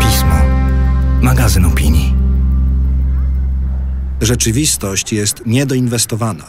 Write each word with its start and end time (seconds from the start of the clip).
Pismo. 0.00 0.34
Magazyn 1.22 1.64
opinii. 1.64 2.14
Rzeczywistość 4.20 5.12
jest 5.12 5.46
niedoinwestowana. 5.46 6.44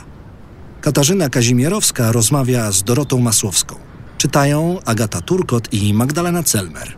Katarzyna 0.82 1.30
Kazimierowska 1.30 2.12
rozmawia 2.12 2.72
z 2.72 2.84
Dorotą 2.84 3.20
Masłowską. 3.20 3.76
Czytają 4.18 4.80
Agata 4.86 5.22
Turkot 5.22 5.74
i 5.74 5.94
Magdalena 5.94 6.44
Celmer. 6.44 6.98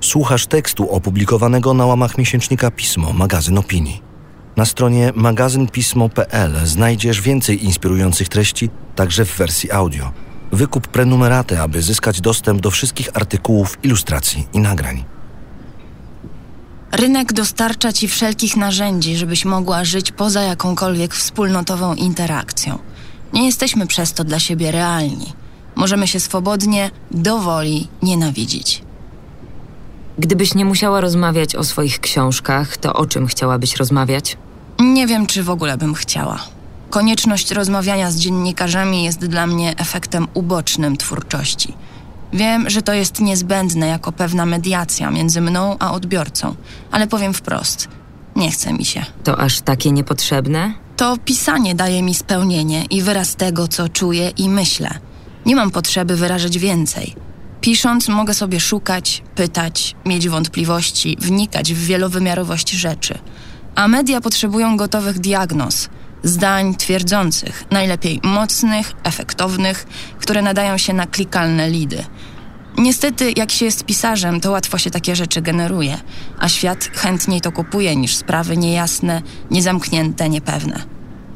Słuchasz 0.00 0.46
tekstu 0.46 0.90
opublikowanego 0.90 1.74
na 1.74 1.86
łamach 1.86 2.18
miesięcznika 2.18 2.70
Pismo, 2.70 3.12
magazyn 3.12 3.58
opinii. 3.58 4.02
Na 4.56 4.64
stronie 4.64 5.12
magazynpismo.pl 5.14 6.66
znajdziesz 6.66 7.20
więcej 7.20 7.64
inspirujących 7.64 8.28
treści, 8.28 8.70
także 8.94 9.24
w 9.24 9.36
wersji 9.36 9.72
audio. 9.72 10.12
Wykup 10.54 10.88
prenumeratę, 10.88 11.62
aby 11.62 11.82
zyskać 11.82 12.20
dostęp 12.20 12.60
do 12.60 12.70
wszystkich 12.70 13.08
artykułów, 13.14 13.78
ilustracji 13.82 14.46
i 14.52 14.58
nagrań. 14.58 15.04
Rynek 16.92 17.32
dostarcza 17.32 17.92
ci 17.92 18.08
wszelkich 18.08 18.56
narzędzi, 18.56 19.16
żebyś 19.16 19.44
mogła 19.44 19.84
żyć 19.84 20.12
poza 20.12 20.42
jakąkolwiek 20.42 21.14
wspólnotową 21.14 21.94
interakcją. 21.94 22.78
Nie 23.32 23.46
jesteśmy 23.46 23.86
przez 23.86 24.12
to 24.12 24.24
dla 24.24 24.40
siebie 24.40 24.70
realni. 24.70 25.32
Możemy 25.74 26.06
się 26.06 26.20
swobodnie, 26.20 26.90
dowoli 27.10 27.88
nienawidzić. 28.02 28.82
Gdybyś 30.18 30.54
nie 30.54 30.64
musiała 30.64 31.00
rozmawiać 31.00 31.56
o 31.56 31.64
swoich 31.64 32.00
książkach, 32.00 32.76
to 32.76 32.92
o 32.92 33.06
czym 33.06 33.26
chciałabyś 33.26 33.76
rozmawiać? 33.76 34.36
Nie 34.80 35.06
wiem, 35.06 35.26
czy 35.26 35.42
w 35.42 35.50
ogóle 35.50 35.76
bym 35.76 35.94
chciała. 35.94 36.53
Konieczność 36.94 37.50
rozmawiania 37.50 38.10
z 38.10 38.16
dziennikarzami 38.16 39.04
jest 39.04 39.26
dla 39.26 39.46
mnie 39.46 39.76
efektem 39.76 40.28
ubocznym 40.34 40.96
twórczości. 40.96 41.74
Wiem, 42.32 42.70
że 42.70 42.82
to 42.82 42.92
jest 42.92 43.20
niezbędne 43.20 43.86
jako 43.86 44.12
pewna 44.12 44.46
mediacja 44.46 45.10
między 45.10 45.40
mną 45.40 45.76
a 45.78 45.92
odbiorcą, 45.92 46.54
ale 46.90 47.06
powiem 47.06 47.34
wprost: 47.34 47.88
nie 48.36 48.50
chce 48.50 48.72
mi 48.72 48.84
się. 48.84 49.04
To 49.24 49.38
aż 49.38 49.60
takie 49.60 49.92
niepotrzebne? 49.92 50.74
To 50.96 51.16
pisanie 51.24 51.74
daje 51.74 52.02
mi 52.02 52.14
spełnienie 52.14 52.84
i 52.84 53.02
wyraz 53.02 53.36
tego, 53.36 53.68
co 53.68 53.88
czuję 53.88 54.30
i 54.30 54.48
myślę. 54.48 54.90
Nie 55.46 55.56
mam 55.56 55.70
potrzeby 55.70 56.16
wyrażać 56.16 56.58
więcej. 56.58 57.14
Pisząc, 57.60 58.08
mogę 58.08 58.34
sobie 58.34 58.60
szukać, 58.60 59.22
pytać, 59.34 59.96
mieć 60.06 60.28
wątpliwości, 60.28 61.16
wnikać 61.20 61.74
w 61.74 61.86
wielowymiarowość 61.86 62.70
rzeczy. 62.70 63.18
A 63.74 63.88
media 63.88 64.20
potrzebują 64.20 64.76
gotowych 64.76 65.18
diagnoz, 65.18 65.88
zdań 66.24 66.74
twierdzących, 66.74 67.64
najlepiej 67.70 68.20
mocnych, 68.22 68.92
efektownych, 69.02 69.86
które 70.18 70.42
nadają 70.42 70.78
się 70.78 70.92
na 70.92 71.06
klikalne 71.06 71.70
lidy. 71.70 72.04
Niestety, 72.78 73.32
jak 73.36 73.52
się 73.52 73.64
jest 73.64 73.84
pisarzem, 73.84 74.40
to 74.40 74.50
łatwo 74.50 74.78
się 74.78 74.90
takie 74.90 75.16
rzeczy 75.16 75.42
generuje, 75.42 75.98
a 76.38 76.48
świat 76.48 76.84
chętniej 76.84 77.40
to 77.40 77.52
kupuje 77.52 77.96
niż 77.96 78.16
sprawy 78.16 78.56
niejasne, 78.56 79.22
niezamknięte, 79.50 80.28
niepewne. 80.28 80.82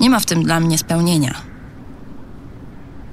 Nie 0.00 0.10
ma 0.10 0.20
w 0.20 0.26
tym 0.26 0.42
dla 0.42 0.60
mnie 0.60 0.78
spełnienia. 0.78 1.34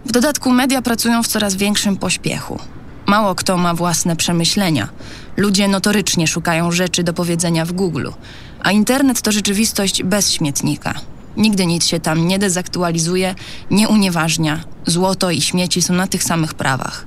W 0.05 0.11
dodatku 0.11 0.51
media 0.51 0.81
pracują 0.81 1.23
w 1.23 1.27
coraz 1.27 1.55
większym 1.55 1.97
pośpiechu. 1.97 2.59
Mało 3.05 3.35
kto 3.35 3.57
ma 3.57 3.73
własne 3.73 4.15
przemyślenia. 4.15 4.89
Ludzie 5.37 5.67
notorycznie 5.67 6.27
szukają 6.27 6.71
rzeczy 6.71 7.03
do 7.03 7.13
powiedzenia 7.13 7.65
w 7.65 7.71
Google, 7.71 8.07
a 8.63 8.71
internet 8.71 9.21
to 9.21 9.31
rzeczywistość 9.31 10.03
bez 10.03 10.31
śmietnika. 10.31 10.93
Nigdy 11.38 11.66
nic 11.66 11.86
się 11.86 12.00
tam 12.00 12.28
nie 12.28 12.39
dezaktualizuje, 12.39 13.36
nie 13.72 13.88
unieważnia. 13.88 14.64
Złoto 14.86 15.31
i 15.31 15.41
śmieci 15.41 15.81
są 15.81 15.94
na 15.94 16.08
tych 16.08 16.23
samych 16.23 16.53
prawach. 16.53 17.05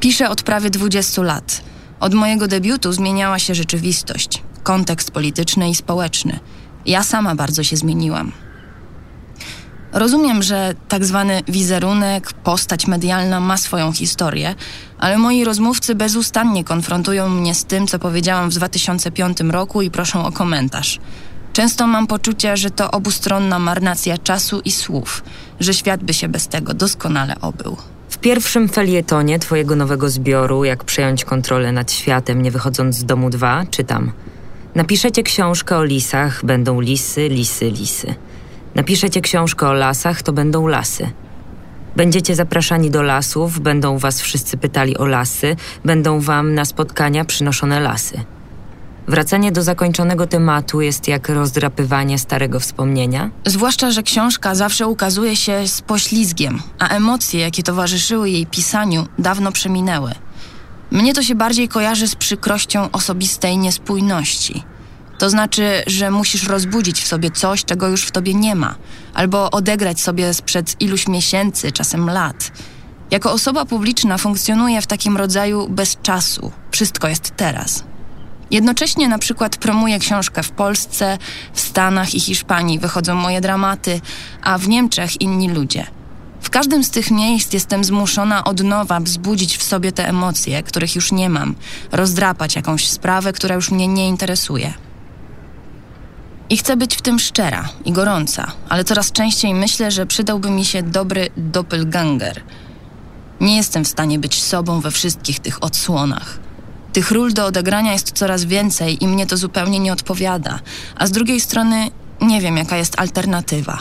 Piszę 0.00 0.30
od 0.30 0.42
prawie 0.42 0.70
20 0.70 1.22
lat. 1.22 1.62
Od 2.00 2.14
mojego 2.14 2.48
debiutu 2.48 2.92
zmieniała 2.92 3.38
się 3.38 3.54
rzeczywistość, 3.54 4.42
kontekst 4.62 5.10
polityczny 5.10 5.70
i 5.70 5.74
społeczny. 5.74 6.38
Ja 6.86 7.02
sama 7.02 7.34
bardzo 7.34 7.64
się 7.64 7.76
zmieniłam. 7.76 8.32
Rozumiem, 9.92 10.42
że 10.42 10.74
tak 10.88 11.04
zwany 11.04 11.42
wizerunek, 11.48 12.32
postać 12.32 12.86
medialna 12.86 13.40
ma 13.40 13.56
swoją 13.56 13.92
historię, 13.92 14.54
ale 14.98 15.18
moi 15.18 15.44
rozmówcy 15.44 15.94
bezustannie 15.94 16.64
konfrontują 16.64 17.28
mnie 17.28 17.54
z 17.54 17.64
tym, 17.64 17.86
co 17.86 17.98
powiedziałam 17.98 18.50
w 18.50 18.54
2005 18.54 19.40
roku 19.40 19.82
i 19.82 19.90
proszą 19.90 20.26
o 20.26 20.32
komentarz. 20.32 20.98
Często 21.58 21.86
mam 21.86 22.06
poczucie, 22.06 22.56
że 22.56 22.70
to 22.70 22.90
obustronna 22.90 23.58
marnacja 23.58 24.18
czasu 24.18 24.60
i 24.64 24.72
słów, 24.72 25.22
że 25.60 25.74
świat 25.74 26.04
by 26.04 26.14
się 26.14 26.28
bez 26.28 26.48
tego 26.48 26.74
doskonale 26.74 27.40
obył. 27.40 27.76
W 28.08 28.18
pierwszym 28.18 28.68
felietonie 28.68 29.38
twojego 29.38 29.76
nowego 29.76 30.10
zbioru, 30.10 30.64
jak 30.64 30.84
przejąć 30.84 31.24
kontrolę 31.24 31.72
nad 31.72 31.92
światem, 31.92 32.42
nie 32.42 32.50
wychodząc 32.50 32.96
z 32.96 33.04
domu 33.04 33.30
dwa, 33.30 33.64
czytam. 33.70 34.12
Napiszecie 34.74 35.22
książkę 35.22 35.76
o 35.76 35.84
lisach, 35.84 36.44
będą 36.44 36.80
lisy, 36.80 37.28
lisy, 37.28 37.70
lisy. 37.70 38.14
Napiszecie 38.74 39.20
książkę 39.20 39.68
o 39.68 39.72
lasach, 39.72 40.22
to 40.22 40.32
będą 40.32 40.66
lasy. 40.66 41.10
Będziecie 41.96 42.34
zapraszani 42.34 42.90
do 42.90 43.02
lasów, 43.02 43.60
będą 43.60 43.98
was 43.98 44.20
wszyscy 44.20 44.56
pytali 44.56 44.96
o 44.96 45.06
lasy, 45.06 45.56
będą 45.84 46.20
wam 46.20 46.54
na 46.54 46.64
spotkania 46.64 47.24
przynoszone 47.24 47.80
lasy. 47.80 48.24
Wracanie 49.08 49.52
do 49.52 49.62
zakończonego 49.62 50.26
tematu 50.26 50.80
jest 50.80 51.08
jak 51.08 51.28
rozdrapywanie 51.28 52.18
starego 52.18 52.60
wspomnienia. 52.60 53.30
Zwłaszcza, 53.46 53.90
że 53.90 54.02
książka 54.02 54.54
zawsze 54.54 54.86
ukazuje 54.86 55.36
się 55.36 55.68
z 55.68 55.80
poślizgiem, 55.80 56.62
a 56.78 56.88
emocje, 56.88 57.40
jakie 57.40 57.62
towarzyszyły 57.62 58.30
jej 58.30 58.46
pisaniu, 58.46 59.06
dawno 59.18 59.52
przeminęły. 59.52 60.12
Mnie 60.90 61.14
to 61.14 61.22
się 61.22 61.34
bardziej 61.34 61.68
kojarzy 61.68 62.08
z 62.08 62.16
przykrością 62.16 62.90
osobistej 62.90 63.58
niespójności. 63.58 64.62
To 65.18 65.30
znaczy, 65.30 65.82
że 65.86 66.10
musisz 66.10 66.48
rozbudzić 66.48 67.00
w 67.00 67.06
sobie 67.06 67.30
coś, 67.30 67.64
czego 67.64 67.88
już 67.88 68.04
w 68.04 68.10
tobie 68.10 68.34
nie 68.34 68.54
ma, 68.54 68.74
albo 69.14 69.50
odegrać 69.50 70.00
sobie 70.00 70.34
sprzed 70.34 70.76
iluś 70.80 71.08
miesięcy, 71.08 71.72
czasem 71.72 72.10
lat. 72.10 72.52
Jako 73.10 73.32
osoba 73.32 73.64
publiczna 73.64 74.18
funkcjonuję 74.18 74.82
w 74.82 74.86
takim 74.86 75.16
rodzaju 75.16 75.68
bez 75.68 75.96
czasu. 76.02 76.52
Wszystko 76.70 77.08
jest 77.08 77.32
teraz. 77.36 77.84
Jednocześnie 78.50 79.08
na 79.08 79.18
przykład 79.18 79.56
promuję 79.56 79.98
książkę 79.98 80.42
w 80.42 80.50
Polsce, 80.50 81.18
w 81.52 81.60
Stanach 81.60 82.14
i 82.14 82.20
Hiszpanii 82.20 82.78
wychodzą 82.78 83.14
moje 83.14 83.40
dramaty, 83.40 84.00
a 84.42 84.58
w 84.58 84.68
Niemczech 84.68 85.20
inni 85.20 85.50
ludzie. 85.50 85.86
W 86.40 86.50
każdym 86.50 86.84
z 86.84 86.90
tych 86.90 87.10
miejsc 87.10 87.52
jestem 87.52 87.84
zmuszona 87.84 88.44
od 88.44 88.62
nowa 88.62 89.00
wzbudzić 89.00 89.56
w 89.56 89.62
sobie 89.62 89.92
te 89.92 90.08
emocje, 90.08 90.62
których 90.62 90.94
już 90.94 91.12
nie 91.12 91.30
mam, 91.30 91.54
rozdrapać 91.92 92.56
jakąś 92.56 92.88
sprawę, 92.88 93.32
która 93.32 93.54
już 93.54 93.70
mnie 93.70 93.88
nie 93.88 94.08
interesuje. 94.08 94.72
I 96.50 96.56
chcę 96.56 96.76
być 96.76 96.96
w 96.96 97.02
tym 97.02 97.18
szczera 97.18 97.68
i 97.84 97.92
gorąca, 97.92 98.52
ale 98.68 98.84
coraz 98.84 99.12
częściej 99.12 99.54
myślę, 99.54 99.90
że 99.90 100.06
przydałby 100.06 100.50
mi 100.50 100.64
się 100.64 100.82
dobry 100.82 101.30
doppelganger. 101.36 102.42
Nie 103.40 103.56
jestem 103.56 103.84
w 103.84 103.88
stanie 103.88 104.18
być 104.18 104.42
sobą 104.42 104.80
we 104.80 104.90
wszystkich 104.90 105.40
tych 105.40 105.62
odsłonach. 105.62 106.47
Tych 106.92 107.10
ról 107.10 107.32
do 107.32 107.46
odegrania 107.46 107.92
jest 107.92 108.12
coraz 108.12 108.44
więcej 108.44 109.04
i 109.04 109.08
mnie 109.08 109.26
to 109.26 109.36
zupełnie 109.36 109.78
nie 109.78 109.92
odpowiada, 109.92 110.58
a 110.96 111.06
z 111.06 111.10
drugiej 111.10 111.40
strony 111.40 111.90
nie 112.20 112.40
wiem, 112.40 112.56
jaka 112.56 112.76
jest 112.76 113.00
alternatywa. 113.00 113.78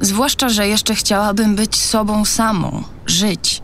Zwłaszcza, 0.00 0.48
że 0.48 0.68
jeszcze 0.68 0.94
chciałabym 0.94 1.56
być 1.56 1.76
sobą 1.76 2.24
samą, 2.24 2.82
żyć. 3.06 3.62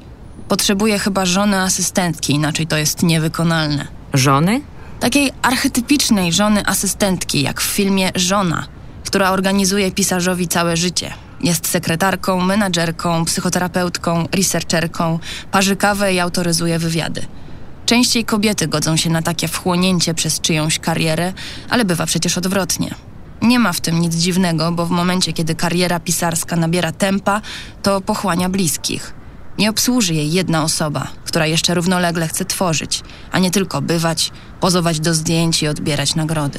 Potrzebuję 0.49 0.99
chyba 0.99 1.27
żony 1.27 1.61
asystentki, 1.61 2.33
inaczej 2.33 2.67
to 2.67 2.77
jest 2.77 3.03
niewykonalne. 3.03 3.87
Żony? 4.15 4.61
Takiej 5.01 5.33
archetypicznej 5.43 6.33
żony 6.33 6.67
asystentki, 6.67 7.43
jak 7.43 7.61
w 7.61 7.65
filmie 7.65 8.11
Żona, 8.15 8.67
która 9.05 9.31
organizuje 9.31 9.91
pisarzowi 9.91 10.49
całe 10.49 10.77
życie. 10.77 11.15
Jest 11.41 11.67
sekretarką, 11.67 12.41
menadżerką, 12.41 13.25
psychoterapeutką, 13.25 14.29
researcherką, 14.33 15.19
parzy 15.51 15.77
kawę 15.77 16.15
i 16.15 16.21
autoryzuje 16.21 16.79
wywiady. 16.79 17.23
Częściej 17.87 18.25
kobiety 18.25 18.69
godzą 18.69 18.97
się 18.97 19.11
na 19.11 19.23
takie 19.23 19.49
wchłonięcie 19.49 20.15
przez 20.15 20.41
czyjąś 20.41 20.79
karierę, 20.79 21.33
ale 21.71 21.85
bywa 21.85 22.07
przecież 22.07 22.39
odwrotnie. 22.39 22.95
Nie 23.43 23.59
ma 23.59 23.73
w 23.73 23.81
tym 23.81 24.01
nic 24.01 24.15
dziwnego, 24.15 24.73
bo 24.73 24.87
w 24.87 24.91
momencie, 24.91 25.33
kiedy 25.33 25.55
kariera 25.55 26.01
pisarska 26.01 26.57
nabiera 26.57 26.93
tempa, 26.93 27.41
to 27.83 28.01
pochłania 28.01 28.49
bliskich. 28.49 29.15
Nie 29.59 29.71
obsłuży 29.71 30.15
jej 30.15 30.33
jedna 30.33 30.63
osoba, 30.65 31.09
która 31.25 31.47
jeszcze 31.47 31.75
równolegle 31.75 32.29
chce 32.29 32.45
tworzyć, 32.45 33.03
a 33.33 33.39
nie 33.39 33.51
tylko 33.51 33.81
bywać, 33.81 34.31
pozować 34.61 35.01
do 35.01 35.15
zdjęć 35.15 35.63
i 35.63 35.69
odbierać 35.69 36.15
nagrody. 36.15 36.59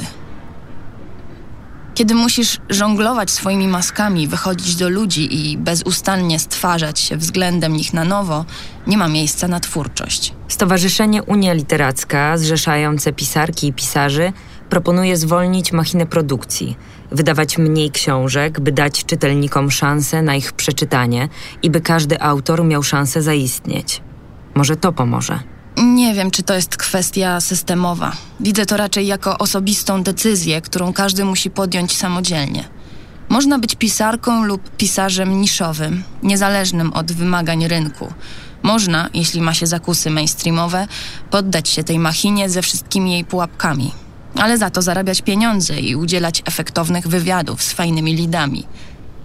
Kiedy 1.93 2.15
musisz 2.15 2.59
żonglować 2.69 3.31
swoimi 3.31 3.67
maskami, 3.67 4.27
wychodzić 4.27 4.75
do 4.75 4.89
ludzi 4.89 5.51
i 5.51 5.57
bezustannie 5.57 6.39
stwarzać 6.39 6.99
się 6.99 7.17
względem 7.17 7.73
nich 7.73 7.93
na 7.93 8.03
nowo, 8.03 8.45
nie 8.87 8.97
ma 8.97 9.07
miejsca 9.07 9.47
na 9.47 9.59
twórczość. 9.59 10.33
Stowarzyszenie 10.47 11.23
Unia 11.23 11.53
Literacka, 11.53 12.37
zrzeszające 12.37 13.13
pisarki 13.13 13.67
i 13.67 13.73
pisarzy, 13.73 14.33
proponuje 14.69 15.17
zwolnić 15.17 15.71
machinę 15.71 16.05
produkcji, 16.05 16.77
Wydawać 17.13 17.57
mniej 17.57 17.91
książek, 17.91 18.59
by 18.59 18.71
dać 18.71 19.05
czytelnikom 19.05 19.71
szansę 19.71 20.21
na 20.21 20.35
ich 20.35 20.53
przeczytanie 20.53 21.29
i 21.63 21.69
by 21.69 21.81
każdy 21.81 22.21
autor 22.21 22.65
miał 22.65 22.83
szansę 22.83 23.21
zaistnieć. 23.21 24.01
Może 24.55 24.75
to 24.75 24.93
pomoże. 24.93 25.52
Nie 25.77 26.13
wiem, 26.13 26.31
czy 26.31 26.43
to 26.43 26.53
jest 26.53 26.77
kwestia 26.77 27.41
systemowa. 27.41 28.11
Widzę 28.39 28.65
to 28.65 28.77
raczej 28.77 29.07
jako 29.07 29.37
osobistą 29.37 30.03
decyzję, 30.03 30.61
którą 30.61 30.93
każdy 30.93 31.25
musi 31.25 31.49
podjąć 31.49 31.97
samodzielnie. 31.97 32.63
Można 33.29 33.59
być 33.59 33.75
pisarką 33.75 34.43
lub 34.43 34.69
pisarzem 34.69 35.41
niszowym, 35.41 36.03
niezależnym 36.23 36.93
od 36.93 37.11
wymagań 37.11 37.67
rynku. 37.67 38.13
Można, 38.63 39.09
jeśli 39.13 39.41
ma 39.41 39.53
się 39.53 39.67
zakusy 39.67 40.09
mainstreamowe, 40.09 40.87
poddać 41.31 41.69
się 41.69 41.83
tej 41.83 41.99
machinie 41.99 42.49
ze 42.49 42.61
wszystkimi 42.61 43.11
jej 43.11 43.25
pułapkami, 43.25 43.91
ale 44.35 44.57
za 44.57 44.69
to 44.69 44.81
zarabiać 44.81 45.21
pieniądze 45.21 45.79
i 45.79 45.95
udzielać 45.95 46.41
efektownych 46.45 47.07
wywiadów 47.07 47.63
z 47.63 47.73
fajnymi 47.73 48.15
lidami. 48.15 48.65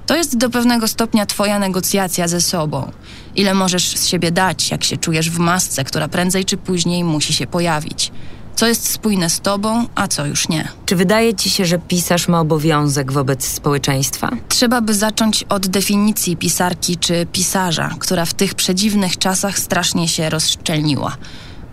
To 0.08 0.16
jest 0.16 0.36
do 0.36 0.50
pewnego 0.50 0.88
stopnia 0.88 1.26
twoja 1.26 1.58
negocjacja 1.58 2.28
ze 2.28 2.40
sobą. 2.40 2.92
Ile 3.36 3.54
możesz 3.54 3.96
z 3.96 4.06
siebie 4.06 4.30
dać, 4.30 4.70
jak 4.70 4.84
się 4.84 4.96
czujesz 4.96 5.30
w 5.30 5.38
masce, 5.38 5.84
która 5.84 6.08
prędzej 6.08 6.44
czy 6.44 6.56
później 6.56 7.04
musi 7.04 7.32
się 7.32 7.46
pojawić. 7.46 8.12
Co 8.56 8.66
jest 8.66 8.90
spójne 8.90 9.30
z 9.30 9.40
tobą, 9.40 9.86
a 9.94 10.08
co 10.08 10.26
już 10.26 10.48
nie. 10.48 10.68
Czy 10.86 10.96
wydaje 10.96 11.34
ci 11.34 11.50
się, 11.50 11.66
że 11.66 11.78
pisarz 11.78 12.28
ma 12.28 12.40
obowiązek 12.40 13.12
wobec 13.12 13.44
społeczeństwa? 13.44 14.30
Trzeba 14.48 14.80
by 14.80 14.94
zacząć 14.94 15.44
od 15.48 15.66
definicji 15.66 16.36
pisarki 16.36 16.96
czy 16.96 17.26
pisarza, 17.32 17.94
która 17.98 18.24
w 18.24 18.34
tych 18.34 18.54
przedziwnych 18.54 19.18
czasach 19.18 19.58
strasznie 19.58 20.08
się 20.08 20.30
rozszczelniła. 20.30 21.16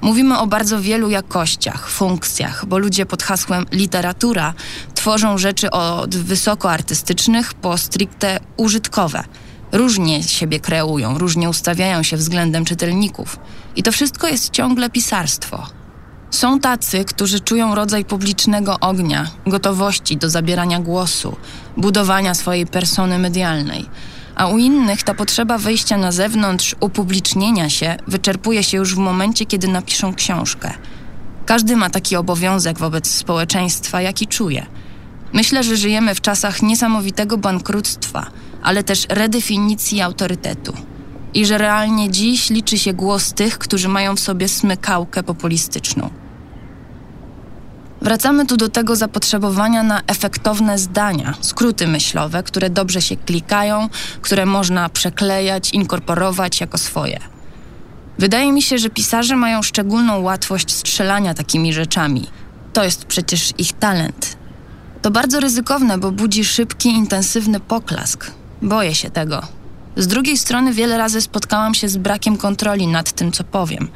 Mówimy 0.01 0.39
o 0.39 0.47
bardzo 0.47 0.81
wielu 0.81 1.09
jakościach, 1.09 1.89
funkcjach, 1.89 2.65
bo 2.65 2.77
ludzie 2.77 3.05
pod 3.05 3.23
hasłem 3.23 3.65
literatura 3.71 4.53
tworzą 4.95 5.37
rzeczy 5.37 5.71
od 5.71 6.15
wysoko 6.15 6.71
artystycznych 6.71 7.53
po 7.53 7.77
stricte 7.77 8.39
użytkowe. 8.57 9.23
Różnie 9.71 10.23
siebie 10.23 10.59
kreują, 10.59 11.17
różnie 11.17 11.49
ustawiają 11.49 12.03
się 12.03 12.17
względem 12.17 12.65
czytelników. 12.65 13.39
I 13.75 13.83
to 13.83 13.91
wszystko 13.91 14.27
jest 14.27 14.49
ciągle 14.49 14.89
pisarstwo. 14.89 15.67
Są 16.31 16.59
tacy, 16.59 17.05
którzy 17.05 17.39
czują 17.39 17.75
rodzaj 17.75 18.05
publicznego 18.05 18.79
ognia, 18.79 19.27
gotowości 19.47 20.17
do 20.17 20.29
zabierania 20.29 20.79
głosu, 20.79 21.35
budowania 21.77 22.33
swojej 22.33 22.67
persony 22.67 23.19
medialnej, 23.19 23.85
a 24.35 24.47
u 24.47 24.57
innych 24.57 25.03
ta 25.03 25.13
potrzeba 25.13 25.57
wyjścia 25.57 25.97
na 25.97 26.11
zewnątrz, 26.11 26.75
upublicznienia 26.79 27.69
się 27.69 27.97
wyczerpuje 28.07 28.63
się 28.63 28.77
już 28.77 28.95
w 28.95 28.97
momencie, 28.97 29.45
kiedy 29.45 29.67
napiszą 29.67 30.13
książkę. 30.13 30.73
Każdy 31.45 31.75
ma 31.75 31.89
taki 31.89 32.15
obowiązek 32.15 32.79
wobec 32.79 33.11
społeczeństwa, 33.11 34.01
jaki 34.01 34.27
czuje. 34.27 34.65
Myślę, 35.33 35.63
że 35.63 35.77
żyjemy 35.77 36.15
w 36.15 36.21
czasach 36.21 36.61
niesamowitego 36.61 37.37
bankructwa, 37.37 38.25
ale 38.63 38.83
też 38.83 39.05
redefinicji 39.09 40.01
autorytetu. 40.01 40.73
I 41.33 41.45
że 41.45 41.57
realnie 41.57 42.11
dziś 42.11 42.49
liczy 42.49 42.77
się 42.77 42.93
głos 42.93 43.33
tych, 43.33 43.57
którzy 43.57 43.89
mają 43.89 44.15
w 44.15 44.19
sobie 44.19 44.47
smykałkę 44.47 45.23
populistyczną. 45.23 46.09
Wracamy 48.01 48.45
tu 48.45 48.57
do 48.57 48.69
tego 48.69 48.95
zapotrzebowania 48.95 49.83
na 49.83 50.01
efektowne 50.07 50.77
zdania, 50.77 51.33
skróty 51.41 51.87
myślowe, 51.87 52.43
które 52.43 52.69
dobrze 52.69 53.01
się 53.01 53.15
klikają, 53.15 53.89
które 54.21 54.45
można 54.45 54.89
przeklejać, 54.89 55.71
inkorporować 55.73 56.61
jako 56.61 56.77
swoje. 56.77 57.19
Wydaje 58.19 58.51
mi 58.51 58.61
się, 58.61 58.77
że 58.77 58.89
pisarze 58.89 59.35
mają 59.35 59.61
szczególną 59.61 60.19
łatwość 60.19 60.71
strzelania 60.71 61.33
takimi 61.33 61.73
rzeczami. 61.73 62.27
To 62.73 62.83
jest 62.83 63.05
przecież 63.05 63.53
ich 63.57 63.73
talent. 63.73 64.37
To 65.01 65.11
bardzo 65.11 65.39
ryzykowne, 65.39 65.97
bo 65.97 66.11
budzi 66.11 66.45
szybki, 66.45 66.89
intensywny 66.89 67.59
poklask. 67.59 68.31
Boję 68.61 68.95
się 68.95 69.09
tego. 69.09 69.41
Z 69.97 70.07
drugiej 70.07 70.37
strony 70.37 70.73
wiele 70.73 70.97
razy 70.97 71.21
spotkałam 71.21 71.73
się 71.73 71.89
z 71.89 71.97
brakiem 71.97 72.37
kontroli 72.37 72.87
nad 72.87 73.11
tym, 73.11 73.31
co 73.31 73.43
powiem 73.43 73.87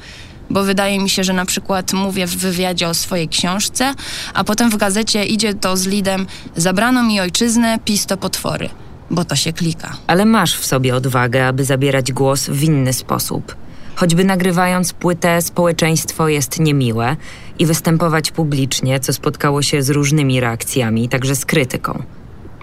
bo 0.50 0.64
wydaje 0.64 1.00
mi 1.00 1.10
się, 1.10 1.24
że 1.24 1.34
na 1.34 1.46
przykład 1.46 1.94
mówię 1.94 2.28
w 2.28 2.38
wywiadzie 2.38 2.88
o 2.88 2.94
swojej 2.94 3.30
książce, 3.30 3.94
a 4.34 4.44
potem 4.44 4.70
w 4.70 4.78
gazecie 4.78 5.24
idzie 5.24 5.54
to 5.54 5.78
z 5.78 5.88
lidem 5.88 6.26
zabrano 6.56 7.04
mi 7.04 7.20
ojczyznę, 7.20 7.80
pis 7.86 8.06
to 8.06 8.18
potwory, 8.18 8.70
bo 9.12 9.26
to 9.26 9.36
się 9.36 9.54
klika. 9.54 9.98
Ale 10.08 10.26
masz 10.26 10.56
w 10.56 10.66
sobie 10.66 10.96
odwagę, 10.96 11.48
aby 11.48 11.64
zabierać 11.64 12.12
głos 12.12 12.50
w 12.50 12.64
inny 12.64 12.94
sposób. 12.94 13.56
Choćby 13.96 14.24
nagrywając 14.24 14.94
płytę, 14.94 15.42
społeczeństwo 15.42 16.28
jest 16.28 16.60
niemiłe 16.60 17.16
i 17.60 17.66
występować 17.66 18.32
publicznie, 18.32 19.00
co 19.00 19.14
spotkało 19.14 19.62
się 19.62 19.84
z 19.84 19.90
różnymi 19.90 20.40
reakcjami, 20.40 21.10
także 21.10 21.36
z 21.36 21.46
krytyką. 21.46 22.04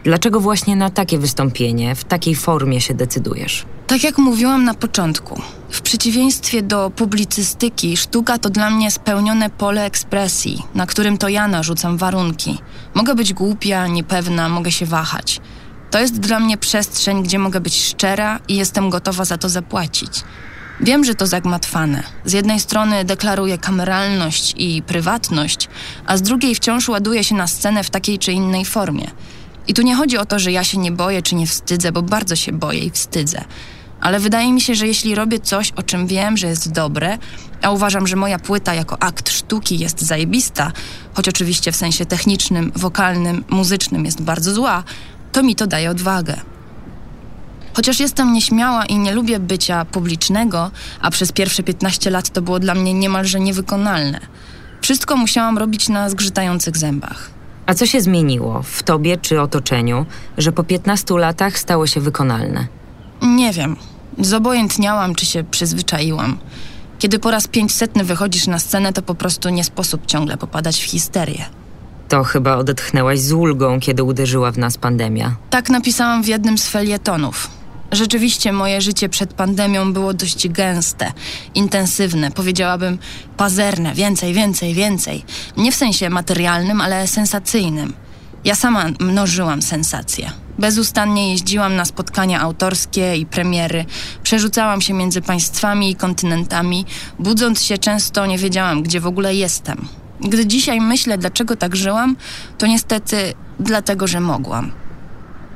Dlaczego 0.07 0.41
właśnie 0.41 0.77
na 0.77 0.91
takie 0.91 1.19
wystąpienie, 1.19 1.95
w 1.95 2.05
takiej 2.05 2.35
formie 2.35 2.81
się 2.81 2.95
decydujesz? 2.95 3.65
Tak 3.87 4.05
jak 4.05 4.19
mówiłam 4.19 4.65
na 4.65 4.75
początku, 4.75 5.43
w 5.71 5.81
przeciwieństwie 5.81 6.63
do 6.63 6.91
publicystyki, 6.91 7.97
sztuka 7.97 8.39
to 8.39 8.51
dla 8.51 8.71
mnie 8.71 8.91
spełnione 8.91 9.51
pole 9.51 9.85
ekspresji, 9.85 10.63
na 10.75 10.87
którym 10.87 11.19
to 11.19 11.29
ja 11.29 11.49
narzucam 11.49 11.97
warunki. 11.97 12.59
Mogę 12.95 13.15
być 13.15 13.35
głupia, 13.35 13.87
niepewna, 13.87 14.49
mogę 14.49 14.73
się 14.73 14.87
wahać. 14.87 15.41
To 15.91 15.99
jest 15.99 16.21
dla 16.21 16.41
mnie 16.41 16.59
przestrzeń, 16.59 17.23
gdzie 17.23 17.39
mogę 17.39 17.61
być 17.61 17.85
szczera 17.85 18.41
i 18.49 18.57
jestem 18.57 18.91
gotowa 18.91 19.25
za 19.25 19.39
to 19.39 19.49
zapłacić. 19.49 20.25
Wiem, 20.81 21.05
że 21.05 21.15
to 21.15 21.27
zagmatwane. 21.27 22.03
Z 22.25 22.33
jednej 22.33 22.61
strony 22.61 23.05
deklaruję 23.05 23.59
kameralność 23.59 24.55
i 24.57 24.83
prywatność, 24.83 25.69
a 26.07 26.17
z 26.17 26.23
drugiej 26.23 26.55
wciąż 26.55 26.89
ładuję 26.89 27.25
się 27.25 27.35
na 27.35 27.47
scenę 27.47 27.85
w 27.85 27.91
takiej 27.91 28.19
czy 28.19 28.33
innej 28.33 28.65
formie. 28.65 29.11
I 29.69 29.75
tu 29.75 29.83
nie 29.83 29.95
chodzi 29.95 30.19
o 30.19 30.27
to, 30.27 30.39
że 30.39 30.53
ja 30.53 30.65
się 30.65 30.79
nie 30.79 30.93
boję 30.93 31.23
czy 31.23 31.35
nie 31.35 31.47
wstydzę, 31.47 31.93
bo 31.93 32.03
bardzo 32.03 32.37
się 32.37 32.53
boję 32.53 32.81
i 32.81 32.91
wstydzę. 32.91 33.45
Ale 34.01 34.21
wydaje 34.21 34.53
mi 34.53 34.61
się, 34.61 34.75
że 34.75 34.87
jeśli 34.87 35.15
robię 35.15 35.41
coś, 35.41 35.73
o 35.77 35.83
czym 35.83 36.07
wiem, 36.07 36.37
że 36.37 36.47
jest 36.47 36.73
dobre, 36.73 37.19
a 37.63 37.71
uważam, 37.71 38.07
że 38.07 38.17
moja 38.17 38.39
płyta 38.39 38.75
jako 38.75 39.03
akt 39.03 39.31
sztuki 39.31 39.79
jest 39.79 40.03
zajebista, 40.03 40.73
choć 41.15 41.29
oczywiście 41.29 41.73
w 41.73 41.77
sensie 41.77 42.07
technicznym, 42.07 42.73
wokalnym, 42.77 43.45
muzycznym 43.51 44.05
jest 44.05 44.23
bardzo 44.23 44.55
zła, 44.55 44.85
to 45.33 45.43
mi 45.43 45.55
to 45.55 45.67
daje 45.67 45.91
odwagę. 45.91 46.37
Chociaż 47.75 48.01
jestem 48.01 48.33
nieśmiała 48.33 48.87
i 48.87 48.99
nie 48.99 49.13
lubię 49.15 49.39
bycia 49.39 49.85
publicznego, 49.85 50.71
a 51.01 51.11
przez 51.11 51.33
pierwsze 51.33 51.63
15 51.63 52.11
lat 52.11 52.31
to 52.31 52.43
było 52.43 52.59
dla 52.59 52.75
mnie 52.75 52.95
niemalże 52.95 53.41
niewykonalne. 53.41 54.21
Wszystko 54.81 55.17
musiałam 55.17 55.59
robić 55.59 55.89
na 55.89 56.11
zgrzytających 56.11 56.77
zębach. 56.77 57.36
A 57.67 57.75
co 57.75 57.87
się 57.87 58.01
zmieniło 58.01 58.63
w 58.63 58.83
tobie 58.83 59.17
czy 59.17 59.41
otoczeniu, 59.41 60.07
że 60.39 60.53
po 60.53 60.65
15 60.65 61.19
latach 61.19 61.59
stało 61.59 61.87
się 61.87 62.01
wykonalne? 62.01 62.67
Nie 63.23 63.53
wiem. 63.53 63.77
Zobojętniałam, 64.19 65.15
czy 65.15 65.27
się 65.27 65.45
przyzwyczaiłam. 65.45 66.39
Kiedy 66.99 67.19
po 67.19 67.31
raz 67.31 67.49
pięćsetny 67.49 68.05
wychodzisz 68.05 68.47
na 68.47 68.59
scenę, 68.59 68.93
to 68.93 69.03
po 69.03 69.15
prostu 69.15 69.49
nie 69.49 69.65
sposób 69.65 70.07
ciągle 70.07 70.37
popadać 70.37 70.81
w 70.81 70.85
histerię. 70.85 71.45
To 72.09 72.25
chyba 72.25 72.57
odetchnęłaś 72.57 73.21
z 73.21 73.33
ulgą, 73.33 73.81
kiedy 73.81 74.03
uderzyła 74.05 74.53
w 74.53 74.59
nas 74.59 74.79
pandemia. 74.79 75.37
Tak 75.51 75.71
napisałam 75.71 76.23
w 76.23 76.29
jednym 76.29 76.59
z 76.59 76.69
felietonów. 76.69 77.51
Rzeczywiście 77.93 78.53
moje 78.53 78.81
życie 78.81 79.09
przed 79.09 79.35
pandemią 79.35 79.93
było 79.93 80.15
dość 80.15 80.49
gęste, 80.49 81.13
intensywne, 81.55 82.31
powiedziałabym 82.31 82.99
pazerne, 83.37 83.95
więcej, 83.95 84.35
więcej, 84.35 84.75
więcej. 84.75 85.25
Nie 85.57 85.73
w 85.73 85.75
sensie 85.75 86.11
materialnym, 86.11 86.81
ale 86.81 87.07
sensacyjnym. 87.07 87.93
Ja 88.45 88.55
sama 88.55 88.87
mnożyłam 89.01 89.63
sensacje. 89.63 90.31
Bezustannie 90.59 91.31
jeździłam 91.31 91.77
na 91.77 91.85
spotkania 91.85 92.41
autorskie 92.41 93.17
i 93.17 93.27
premiery, 93.27 93.85
przerzucałam 94.23 94.81
się 94.81 94.95
między 94.95 95.23
państwami 95.23 95.91
i 95.91 95.97
kontynentami, 95.97 96.85
budząc 97.19 97.63
się 97.63 97.79
często 97.79 98.27
nie 98.27 98.39
wiedziałam, 98.39 98.83
gdzie 98.83 99.01
w 99.01 99.07
ogóle 99.07 99.35
jestem. 99.35 99.89
Gdy 100.21 100.47
dzisiaj 100.47 100.81
myślę, 100.81 101.19
dlaczego 101.19 101.57
tak 101.57 101.77
żyłam, 101.77 102.17
to 102.59 102.67
niestety 102.67 103.35
dlatego, 103.61 104.07
że 104.07 104.21
mogłam. 104.21 104.86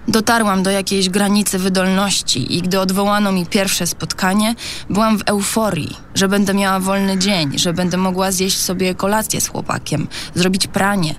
Dotarłam 0.08 0.62
do 0.62 0.70
jakiejś 0.70 1.08
granicy 1.08 1.58
wydolności 1.58 2.56
i 2.56 2.62
gdy 2.62 2.80
odwołano 2.80 3.32
mi 3.32 3.46
pierwsze 3.46 3.86
spotkanie, 3.86 4.54
byłam 4.90 5.18
w 5.18 5.22
euforii, 5.26 5.96
że 6.14 6.28
będę 6.28 6.54
miała 6.54 6.80
wolny 6.80 7.18
dzień, 7.18 7.58
że 7.58 7.72
będę 7.72 7.96
mogła 7.96 8.32
zjeść 8.32 8.58
sobie 8.58 8.94
kolację 8.94 9.40
z 9.40 9.48
chłopakiem, 9.48 10.08
zrobić 10.34 10.66
pranie. 10.66 11.14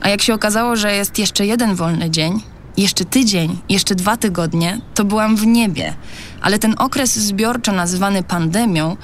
A 0.00 0.08
jak 0.08 0.22
się 0.22 0.34
okazało, 0.34 0.76
że 0.76 0.94
jest 0.94 1.18
jeszcze 1.18 1.46
jeden 1.46 1.74
wolny 1.74 2.10
dzień, 2.10 2.40
jeszcze 2.76 3.04
tydzień, 3.04 3.58
jeszcze 3.68 3.94
dwa 3.94 4.16
tygodnie, 4.16 4.80
to 4.94 5.04
byłam 5.04 5.36
w 5.36 5.46
niebie. 5.46 5.94
Ale 6.40 6.58
ten 6.58 6.74
okres 6.78 7.16
zbiorczo 7.16 7.72
nazywany 7.72 8.22
pandemią 8.22 8.96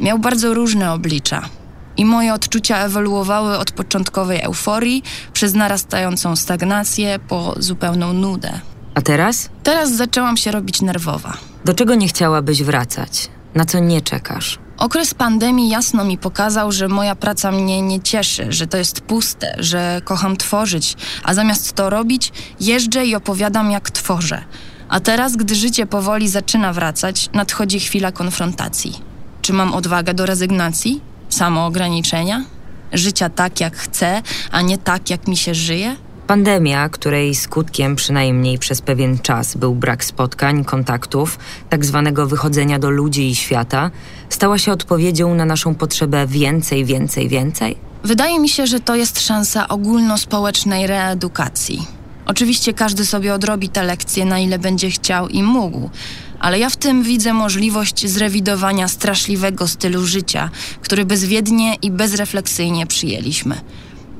miał 0.00 0.18
bardzo 0.18 0.54
różne 0.54 0.92
oblicza. 0.92 1.59
I 2.00 2.04
moje 2.04 2.34
odczucia 2.34 2.78
ewoluowały 2.78 3.58
od 3.58 3.72
początkowej 3.72 4.40
euforii 4.40 5.02
przez 5.32 5.54
narastającą 5.54 6.36
stagnację 6.36 7.18
po 7.28 7.54
zupełną 7.58 8.12
nudę. 8.12 8.60
A 8.94 9.00
teraz? 9.00 9.48
Teraz 9.62 9.92
zaczęłam 9.96 10.36
się 10.36 10.50
robić 10.50 10.82
nerwowa. 10.82 11.32
Do 11.64 11.74
czego 11.74 11.94
nie 11.94 12.08
chciałabyś 12.08 12.62
wracać? 12.62 13.28
Na 13.54 13.64
co 13.64 13.78
nie 13.78 14.00
czekasz? 14.00 14.58
Okres 14.78 15.14
pandemii 15.14 15.68
jasno 15.68 16.04
mi 16.04 16.18
pokazał, 16.18 16.72
że 16.72 16.88
moja 16.88 17.16
praca 17.16 17.52
mnie 17.52 17.82
nie 17.82 18.00
cieszy, 18.00 18.52
że 18.52 18.66
to 18.66 18.76
jest 18.76 19.00
puste, 19.00 19.54
że 19.58 20.00
kocham 20.04 20.36
tworzyć, 20.36 20.96
a 21.24 21.34
zamiast 21.34 21.72
to 21.72 21.90
robić, 21.90 22.32
jeżdżę 22.60 23.06
i 23.06 23.14
opowiadam, 23.14 23.70
jak 23.70 23.90
tworzę. 23.90 24.44
A 24.88 25.00
teraz, 25.00 25.36
gdy 25.36 25.54
życie 25.54 25.86
powoli 25.86 26.28
zaczyna 26.28 26.72
wracać, 26.72 27.30
nadchodzi 27.32 27.80
chwila 27.80 28.12
konfrontacji. 28.12 29.00
Czy 29.42 29.52
mam 29.52 29.74
odwagę 29.74 30.14
do 30.14 30.26
rezygnacji? 30.26 31.09
Samoograniczenia? 31.30 32.44
Życia 32.92 33.28
tak, 33.28 33.60
jak 33.60 33.76
chcę, 33.76 34.22
a 34.50 34.62
nie 34.62 34.78
tak, 34.78 35.10
jak 35.10 35.28
mi 35.28 35.36
się 35.36 35.54
żyje? 35.54 35.96
Pandemia, 36.26 36.88
której 36.88 37.34
skutkiem 37.34 37.96
przynajmniej 37.96 38.58
przez 38.58 38.80
pewien 38.82 39.18
czas 39.18 39.56
był 39.56 39.74
brak 39.74 40.04
spotkań, 40.04 40.64
kontaktów, 40.64 41.38
tak 41.68 41.84
zwanego 41.84 42.26
wychodzenia 42.26 42.78
do 42.78 42.90
ludzi 42.90 43.28
i 43.28 43.34
świata, 43.34 43.90
stała 44.28 44.58
się 44.58 44.72
odpowiedzią 44.72 45.34
na 45.34 45.44
naszą 45.44 45.74
potrzebę 45.74 46.26
więcej, 46.26 46.84
więcej, 46.84 47.28
więcej? 47.28 47.76
Wydaje 48.04 48.40
mi 48.40 48.48
się, 48.48 48.66
że 48.66 48.80
to 48.80 48.96
jest 48.96 49.20
szansa 49.20 49.68
ogólnospołecznej 49.68 50.86
reedukacji. 50.86 51.86
Oczywiście 52.26 52.74
każdy 52.74 53.06
sobie 53.06 53.34
odrobi 53.34 53.68
te 53.68 53.82
lekcje 53.82 54.24
na 54.24 54.38
ile 54.38 54.58
będzie 54.58 54.90
chciał 54.90 55.28
i 55.28 55.42
mógł, 55.42 55.90
ale 56.40 56.58
ja 56.58 56.70
w 56.70 56.76
tym 56.76 57.02
widzę 57.02 57.32
możliwość 57.32 58.06
zrewidowania 58.06 58.88
straszliwego 58.88 59.68
stylu 59.68 60.06
życia, 60.06 60.50
który 60.80 61.04
bezwiednie 61.04 61.74
i 61.74 61.90
bezrefleksyjnie 61.90 62.86
przyjęliśmy. 62.86 63.60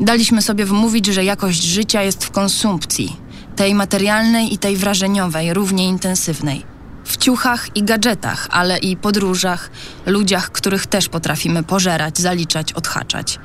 Daliśmy 0.01 0.43
sobie 0.43 0.65
wmówić, 0.65 1.07
że 1.07 1.25
jakość 1.25 1.63
życia 1.63 2.03
jest 2.03 2.25
w 2.25 2.31
konsumpcji, 2.31 3.17
tej 3.57 3.75
materialnej 3.75 4.55
i 4.55 4.59
tej 4.59 4.77
wrażeniowej, 4.77 5.55
równie 5.55 5.89
intensywnej. 5.89 6.63
W 7.05 7.17
ciuchach 7.17 7.77
i 7.77 7.83
gadżetach, 7.83 8.49
ale 8.51 8.79
i 8.79 8.97
podróżach, 8.97 9.71
ludziach, 10.07 10.53
których 10.53 10.87
też 10.87 11.09
potrafimy 11.09 11.63
pożerać, 11.63 12.19
zaliczać, 12.19 12.73
odhaczać. 12.73 13.39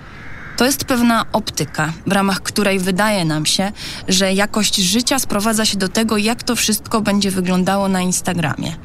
To 0.58 0.66
jest 0.66 0.86
pewna 0.86 1.26
optyka, 1.32 1.94
w 2.08 2.12
ramach 2.12 2.42
której 2.42 2.80
wydaje 2.80 3.26
nam 3.26 3.46
się, 3.46 3.72
że 4.08 4.34
jakość 4.34 4.76
życia 4.76 5.20
sprowadza 5.20 5.66
się 5.66 5.78
do 5.78 5.90
tego, 5.90 6.18
jak 6.18 6.44
to 6.44 6.56
wszystko 6.56 7.02
będzie 7.02 7.32
wyglądało 7.32 7.88
na 7.88 8.02
Instagramie. 8.02 8.76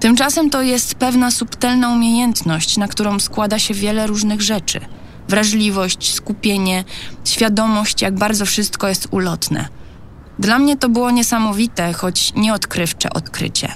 Tymczasem 0.00 0.50
to 0.50 0.62
jest 0.62 0.94
pewna 0.94 1.30
subtelna 1.30 1.88
umiejętność, 1.88 2.76
na 2.76 2.88
którą 2.88 3.20
składa 3.20 3.58
się 3.58 3.74
wiele 3.74 4.06
różnych 4.06 4.42
rzeczy– 4.42 4.80
wrażliwość, 5.28 6.14
skupienie, 6.14 6.84
świadomość, 7.24 8.02
jak 8.02 8.14
bardzo 8.14 8.46
wszystko 8.46 8.88
jest 8.88 9.08
ulotne. 9.10 9.68
Dla 10.38 10.58
mnie 10.58 10.76
to 10.76 10.88
było 10.88 11.10
niesamowite, 11.10 11.92
choć 11.92 12.34
nieodkrywcze 12.34 13.10
odkrycie. 13.10 13.72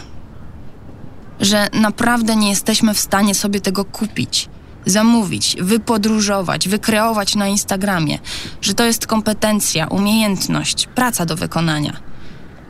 Że 1.40 1.68
naprawdę 1.72 2.36
nie 2.36 2.50
jesteśmy 2.50 2.94
w 2.94 3.00
stanie 3.00 3.34
sobie 3.34 3.60
tego 3.60 3.84
kupić, 3.84 4.48
zamówić, 4.90 5.56
wypodróżować, 5.60 6.68
wykreować 6.68 7.34
na 7.34 7.48
Instagramie, 7.48 8.18
że 8.62 8.74
to 8.74 8.84
jest 8.84 9.06
kompetencja, 9.06 9.86
umiejętność, 9.86 10.88
praca 10.94 11.26
do 11.26 11.36
wykonania. 11.36 11.96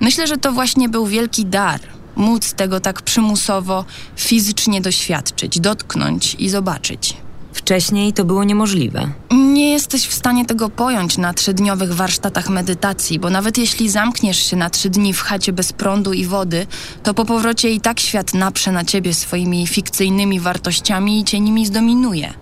Myślę, 0.01 0.27
że 0.27 0.37
to 0.37 0.53
właśnie 0.53 0.89
był 0.89 1.07
wielki 1.07 1.47
dar 1.47 1.81
móc 2.17 2.53
tego 2.53 2.81
tak 2.81 3.03
przymusowo, 3.03 3.85
fizycznie 4.17 4.81
doświadczyć, 4.81 5.61
dotknąć 5.61 6.37
i 6.39 6.49
zobaczyć. 6.49 7.17
Wcześniej 7.53 8.13
to 8.13 8.25
było 8.25 8.45
niemożliwe. 8.45 9.11
Nie 9.59 9.71
jesteś 9.71 10.07
w 10.07 10.15
stanie 10.15 10.45
tego 10.45 10.71
pojąć 10.71 11.19
na 11.19 11.35
trzydniowych 11.35 11.95
warsztatach 11.95 12.49
medytacji, 12.49 13.19
bo 13.19 13.31
nawet 13.31 13.59
jeśli 13.59 13.89
zamkniesz 13.89 14.51
się 14.51 14.57
na 14.57 14.71
trzy 14.71 14.91
dni 14.91 15.13
w 15.13 15.21
chacie 15.21 15.53
bez 15.53 15.73
prądu 15.73 16.13
i 16.13 16.25
wody, 16.25 16.67
to 17.03 17.15
po 17.15 17.25
powrocie 17.25 17.71
i 17.71 17.81
tak 17.81 18.01
świat 18.01 18.35
naprze 18.35 18.73
na 18.73 18.85
ciebie 18.85 19.15
swoimi 19.15 19.67
fikcyjnymi 19.67 20.41
wartościami 20.41 21.21
i 21.21 21.25
cię 21.25 21.41
nimi 21.41 21.67
zdominuje. 21.67 22.35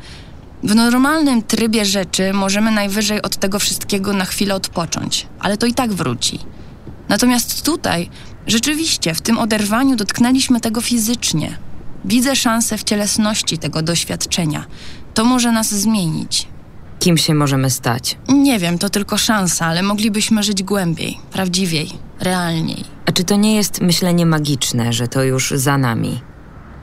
W 0.62 0.74
normalnym 0.74 1.42
trybie 1.42 1.84
rzeczy 1.84 2.32
możemy 2.32 2.70
najwyżej 2.70 3.22
od 3.22 3.36
tego 3.36 3.58
wszystkiego 3.58 4.12
na 4.12 4.24
chwilę 4.24 4.54
odpocząć, 4.54 5.26
ale 5.40 5.56
to 5.56 5.66
i 5.66 5.74
tak 5.74 5.92
wróci. 5.92 6.38
Natomiast 7.08 7.64
tutaj, 7.64 8.10
rzeczywiście, 8.46 9.14
w 9.14 9.20
tym 9.20 9.38
oderwaniu 9.38 9.96
dotknęliśmy 9.96 10.60
tego 10.60 10.80
fizycznie. 10.80 11.58
Widzę 12.04 12.36
szansę 12.36 12.78
w 12.78 12.84
cielesności 12.84 13.58
tego 13.58 13.82
doświadczenia, 13.82 14.66
to 15.14 15.24
może 15.24 15.52
nas 15.52 15.74
zmienić. 15.74 16.48
Kim 16.98 17.18
się 17.18 17.34
możemy 17.34 17.70
stać? 17.70 18.18
Nie 18.28 18.58
wiem, 18.58 18.78
to 18.78 18.90
tylko 18.90 19.18
szansa, 19.18 19.66
ale 19.66 19.82
moglibyśmy 19.82 20.42
żyć 20.42 20.62
głębiej, 20.62 21.18
prawdziwiej, 21.32 21.90
realniej. 22.20 22.84
A 23.06 23.12
czy 23.12 23.24
to 23.24 23.36
nie 23.36 23.56
jest 23.56 23.80
myślenie 23.80 24.26
magiczne, 24.26 24.92
że 24.92 25.08
to 25.08 25.22
już 25.22 25.50
za 25.50 25.78
nami? 25.78 26.20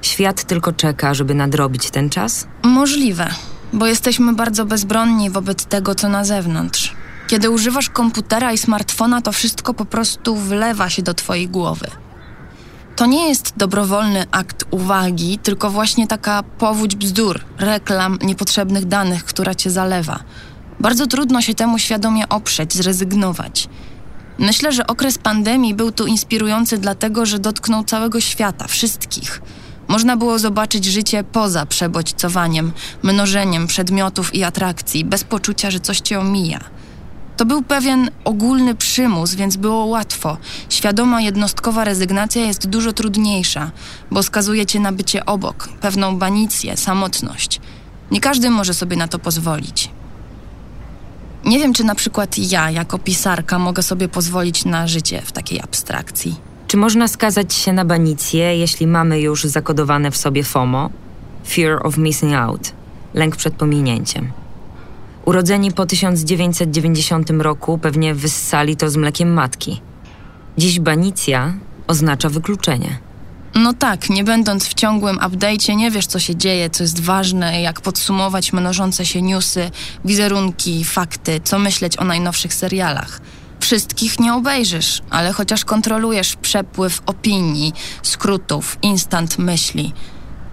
Świat 0.02 0.44
tylko 0.44 0.72
czeka, 0.72 1.14
żeby 1.14 1.34
nadrobić 1.34 1.90
ten 1.90 2.10
czas? 2.10 2.48
Możliwe, 2.64 3.30
bo 3.74 3.88
jesteśmy 3.88 4.34
bardzo 4.34 4.66
bezbronni 4.66 5.30
wobec 5.30 5.66
tego, 5.66 5.96
co 5.96 6.10
na 6.10 6.26
zewnątrz. 6.26 6.94
Kiedy 7.28 7.50
używasz 7.50 7.90
komputera 7.90 8.54
i 8.54 8.58
smartfona, 8.58 9.22
to 9.22 9.32
wszystko 9.32 9.74
po 9.74 9.86
prostu 9.86 10.36
wlewa 10.36 10.90
się 10.90 11.02
do 11.02 11.14
twojej 11.14 11.48
głowy. 11.48 11.88
To 13.04 13.08
nie 13.08 13.30
jest 13.30 13.54
dobrowolny 13.58 14.26
akt 14.32 14.66
uwagi, 14.72 15.40
tylko 15.44 15.70
właśnie 15.70 16.08
taka 16.08 16.44
powódź 16.44 16.96
bzdur, 16.96 17.40
reklam, 17.60 18.18
niepotrzebnych 18.22 18.86
danych, 18.86 19.26
która 19.26 19.56
cię 19.56 19.72
zalewa. 19.72 20.20
Bardzo 20.80 21.08
trudno 21.08 21.42
się 21.42 21.54
temu 21.54 21.80
świadomie 21.80 22.30
oprzeć, 22.30 22.74
zrezygnować. 22.74 23.70
Myślę, 24.40 24.72
że 24.72 24.88
okres 24.88 25.18
pandemii 25.18 25.74
był 25.74 25.92
tu 25.92 26.06
inspirujący, 26.06 26.78
dlatego 26.78 27.26
że 27.26 27.40
dotknął 27.40 27.84
całego 27.84 28.22
świata, 28.22 28.68
wszystkich. 28.68 29.42
Można 29.88 30.18
było 30.18 30.40
zobaczyć 30.40 30.86
życie 30.86 31.24
poza 31.24 31.66
przebodźcowaniem, 31.66 32.72
mnożeniem 33.02 33.68
przedmiotów 33.68 34.36
i 34.36 34.44
atrakcji, 34.44 35.06
bez 35.06 35.24
poczucia, 35.24 35.72
że 35.72 35.80
coś 35.80 36.00
cię 36.00 36.20
omija. 36.20 36.60
To 37.38 37.46
był 37.46 37.62
pewien 37.62 38.10
ogólny 38.24 38.76
przymus, 38.76 39.36
więc 39.36 39.58
było 39.58 39.86
łatwo. 39.86 40.38
Świadoma 40.70 41.22
jednostkowa 41.22 41.84
rezygnacja 41.84 42.46
jest 42.46 42.68
dużo 42.68 42.94
trudniejsza, 42.94 43.72
bo 44.12 44.24
skazuje 44.24 44.66
cię 44.66 44.80
na 44.80 44.92
bycie 44.92 45.26
obok, 45.26 45.70
pewną 45.82 46.18
banicję, 46.18 46.78
samotność. 46.78 47.62
Nie 48.12 48.22
każdy 48.22 48.50
może 48.50 48.74
sobie 48.74 48.98
na 48.98 49.08
to 49.08 49.20
pozwolić. 49.20 49.90
Nie 51.46 51.60
wiem, 51.60 51.74
czy 51.74 51.84
na 51.84 51.96
przykład 51.96 52.38
ja, 52.38 52.72
jako 52.72 53.00
pisarka, 53.00 53.60
mogę 53.60 53.84
sobie 53.84 54.08
pozwolić 54.08 54.66
na 54.66 54.88
życie 54.88 55.22
w 55.26 55.32
takiej 55.32 55.62
abstrakcji. 55.62 56.36
Czy 56.68 56.78
można 56.78 57.08
skazać 57.08 57.54
się 57.54 57.74
na 57.74 57.86
banicję, 57.86 58.58
jeśli 58.58 58.88
mamy 58.88 59.22
już 59.22 59.44
zakodowane 59.44 60.12
w 60.12 60.18
sobie 60.18 60.44
FOMO? 60.44 60.90
Fear 61.48 61.88
of 61.88 61.98
missing 61.98 62.34
out 62.34 62.72
lęk 63.14 63.36
przed 63.36 63.54
pominięciem. 63.54 64.43
Urodzeni 65.26 65.72
po 65.72 65.86
1990 65.86 67.30
roku 67.30 67.78
pewnie 67.78 68.16
wyssali 68.16 68.76
to 68.76 68.90
z 68.90 68.98
mlekiem 68.98 69.34
matki. 69.34 69.82
Dziś 70.58 70.80
banicja 70.80 71.54
oznacza 71.88 72.30
wykluczenie. 72.30 73.00
No 73.56 73.74
tak, 73.74 74.10
nie 74.10 74.24
będąc 74.24 74.68
w 74.68 74.74
ciągłym 74.74 75.18
update'cie, 75.18 75.76
nie 75.76 75.92
wiesz, 75.92 76.06
co 76.06 76.20
się 76.20 76.36
dzieje, 76.36 76.70
co 76.70 76.84
jest 76.84 77.00
ważne, 77.00 77.62
jak 77.62 77.82
podsumować 77.82 78.54
mnożące 78.54 79.06
się 79.06 79.22
newsy, 79.22 79.72
wizerunki, 80.06 80.84
fakty, 80.84 81.42
co 81.44 81.60
myśleć 81.60 82.00
o 82.00 82.04
najnowszych 82.04 82.54
serialach. 82.54 83.22
Wszystkich 83.60 84.20
nie 84.20 84.34
obejrzysz, 84.34 85.02
ale 85.10 85.34
chociaż 85.34 85.66
kontrolujesz 85.66 86.36
przepływ 86.36 87.02
opinii, 87.06 87.74
skrótów, 88.02 88.78
instant 88.82 89.38
myśli– 89.38 89.94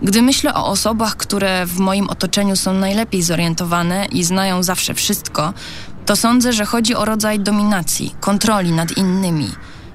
gdy 0.02 0.22
myślę 0.22 0.54
o 0.54 0.66
osobach, 0.66 1.16
które 1.16 1.66
w 1.66 1.78
moim 1.78 2.08
otoczeniu 2.08 2.56
są 2.56 2.74
najlepiej 2.74 3.22
zorientowane 3.22 4.06
i 4.06 4.24
znają 4.24 4.62
zawsze 4.62 4.94
wszystko, 4.94 5.52
to 6.06 6.16
sądzę, 6.16 6.52
że 6.52 6.64
chodzi 6.64 6.94
o 6.94 7.04
rodzaj 7.04 7.40
dominacji, 7.40 8.14
kontroli 8.20 8.72
nad 8.72 8.96
innymi, 8.96 9.50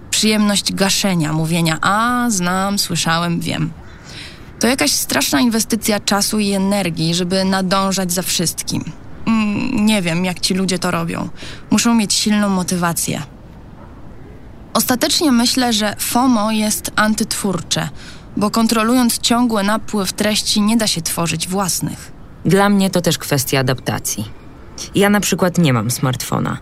przyjemność 0.10 0.74
gaszenia, 0.74 1.34
mówienia: 1.34 1.78
A, 1.82 2.26
znam, 2.30 2.80
słyszałem, 2.80 3.40
wiem. 3.40 3.72
To 4.60 4.68
jakaś 4.68 4.92
straszna 4.92 5.42
inwestycja 5.42 6.00
czasu 6.00 6.40
i 6.40 6.52
energii, 6.52 7.16
żeby 7.16 7.46
nadążać 7.46 8.12
za 8.12 8.22
wszystkim. 8.22 8.84
Mm, 9.26 9.86
nie 9.86 10.02
wiem, 10.02 10.26
jak 10.26 10.40
ci 10.40 10.54
ludzie 10.54 10.80
to 10.80 10.92
robią. 10.92 11.30
Muszą 11.72 11.96
mieć 11.96 12.14
silną 12.14 12.50
motywację. 12.50 13.22
Ostatecznie 14.74 15.32
myślę, 15.32 15.74
że 15.74 15.96
FOMO 16.00 16.52
jest 16.52 16.92
antytwórcze 16.96 17.90
bo 18.38 18.52
kontrolując 18.52 19.20
ciągły 19.20 19.64
napływ 19.64 20.14
treści 20.14 20.62
nie 20.62 20.78
da 20.78 20.88
się 20.88 21.02
tworzyć 21.02 21.48
własnych. 21.48 22.12
Dla 22.46 22.70
mnie 22.70 22.90
to 22.90 23.02
też 23.02 23.18
kwestia 23.18 23.60
adaptacji. 23.60 24.26
Ja 24.96 25.10
na 25.10 25.20
przykład 25.20 25.58
nie 25.58 25.74
mam 25.74 25.92
smartfona. 25.92 26.58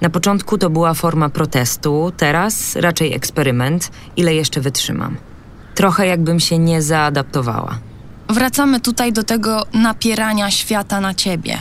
Na 0.00 0.10
początku 0.10 0.58
to 0.58 0.70
była 0.70 0.94
forma 0.94 1.28
protestu, 1.28 2.12
teraz 2.16 2.76
raczej 2.76 3.14
eksperyment, 3.14 3.90
ile 4.16 4.34
jeszcze 4.34 4.60
wytrzymam. 4.60 5.16
Trochę 5.74 6.06
jakbym 6.06 6.40
się 6.40 6.58
nie 6.58 6.82
zaadaptowała. 6.82 7.78
Wracamy 8.28 8.80
tutaj 8.80 9.12
do 9.12 9.22
tego 9.22 9.66
napierania 9.72 10.50
świata 10.50 11.00
na 11.00 11.14
ciebie. 11.14 11.58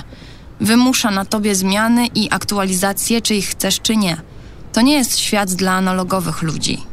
Wymusza 0.62 1.12
na 1.12 1.26
tobie 1.26 1.56
zmiany 1.56 2.08
i 2.08 2.32
aktualizacje, 2.32 3.22
czy 3.22 3.36
ich 3.36 3.48
chcesz, 3.48 3.82
czy 3.82 3.98
nie. 3.98 4.18
To 4.74 4.82
nie 4.82 4.94
jest 4.94 5.20
świat 5.20 5.54
dla 5.54 5.72
analogowych 5.72 6.42
ludzi. 6.42 6.84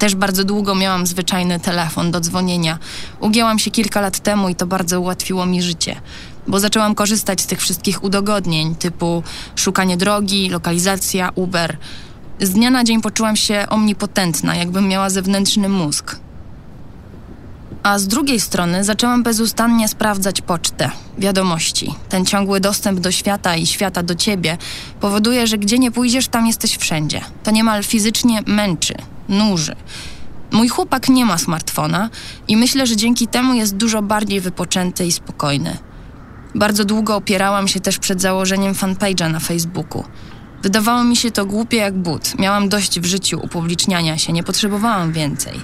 Też 0.00 0.14
bardzo 0.14 0.44
długo 0.44 0.74
miałam 0.74 1.06
zwyczajny 1.06 1.60
telefon 1.60 2.10
do 2.10 2.20
dzwonienia. 2.20 2.78
Ugięłam 3.20 3.58
się 3.58 3.70
kilka 3.70 4.00
lat 4.00 4.20
temu 4.20 4.48
i 4.48 4.54
to 4.54 4.66
bardzo 4.66 5.00
ułatwiło 5.00 5.46
mi 5.46 5.62
życie, 5.62 6.00
bo 6.46 6.60
zaczęłam 6.60 6.94
korzystać 6.94 7.40
z 7.40 7.46
tych 7.46 7.60
wszystkich 7.60 8.04
udogodnień 8.04 8.74
typu 8.74 9.22
szukanie 9.56 9.96
drogi, 9.96 10.48
lokalizacja, 10.48 11.30
Uber. 11.34 11.76
Z 12.40 12.50
dnia 12.50 12.70
na 12.70 12.84
dzień 12.84 13.00
poczułam 13.00 13.36
się 13.36 13.66
omnipotentna, 13.68 14.54
jakbym 14.54 14.88
miała 14.88 15.10
zewnętrzny 15.10 15.68
mózg. 15.68 16.16
A 17.82 17.98
z 17.98 18.08
drugiej 18.08 18.40
strony 18.40 18.84
zaczęłam 18.84 19.22
bezustannie 19.22 19.88
sprawdzać 19.88 20.40
pocztę, 20.40 20.90
wiadomości. 21.18 21.94
Ten 22.08 22.26
ciągły 22.26 22.60
dostęp 22.60 23.00
do 23.00 23.12
świata 23.12 23.56
i 23.56 23.66
świata 23.66 24.02
do 24.02 24.14
ciebie 24.14 24.58
powoduje, 25.00 25.46
że 25.46 25.58
gdzie 25.58 25.78
nie 25.78 25.90
pójdziesz, 25.90 26.28
tam 26.28 26.46
jesteś 26.46 26.76
wszędzie. 26.76 27.20
To 27.42 27.50
niemal 27.50 27.82
fizycznie 27.82 28.42
męczy, 28.46 28.94
nuży. 29.30 29.76
Mój 30.52 30.68
chłopak 30.68 31.08
nie 31.08 31.24
ma 31.24 31.38
smartfona 31.38 32.10
i 32.48 32.56
myślę, 32.56 32.86
że 32.86 32.96
dzięki 32.96 33.28
temu 33.28 33.54
jest 33.54 33.76
dużo 33.76 34.02
bardziej 34.02 34.40
wypoczęty 34.40 35.06
i 35.06 35.12
spokojny. 35.12 35.78
Bardzo 36.54 36.84
długo 36.84 37.16
opierałam 37.16 37.68
się 37.68 37.80
też 37.80 37.98
przed 37.98 38.20
założeniem 38.20 38.74
fanpage'a 38.74 39.30
na 39.30 39.40
Facebooku. 39.40 40.04
Wydawało 40.62 41.04
mi 41.04 41.16
się 41.16 41.30
to 41.30 41.46
głupie 41.46 41.76
jak 41.76 41.98
but. 41.98 42.38
Miałam 42.38 42.68
dość 42.68 43.00
w 43.00 43.04
życiu 43.04 43.40
upubliczniania 43.42 44.18
się, 44.18 44.32
nie 44.32 44.42
potrzebowałam 44.42 45.12
więcej. 45.12 45.54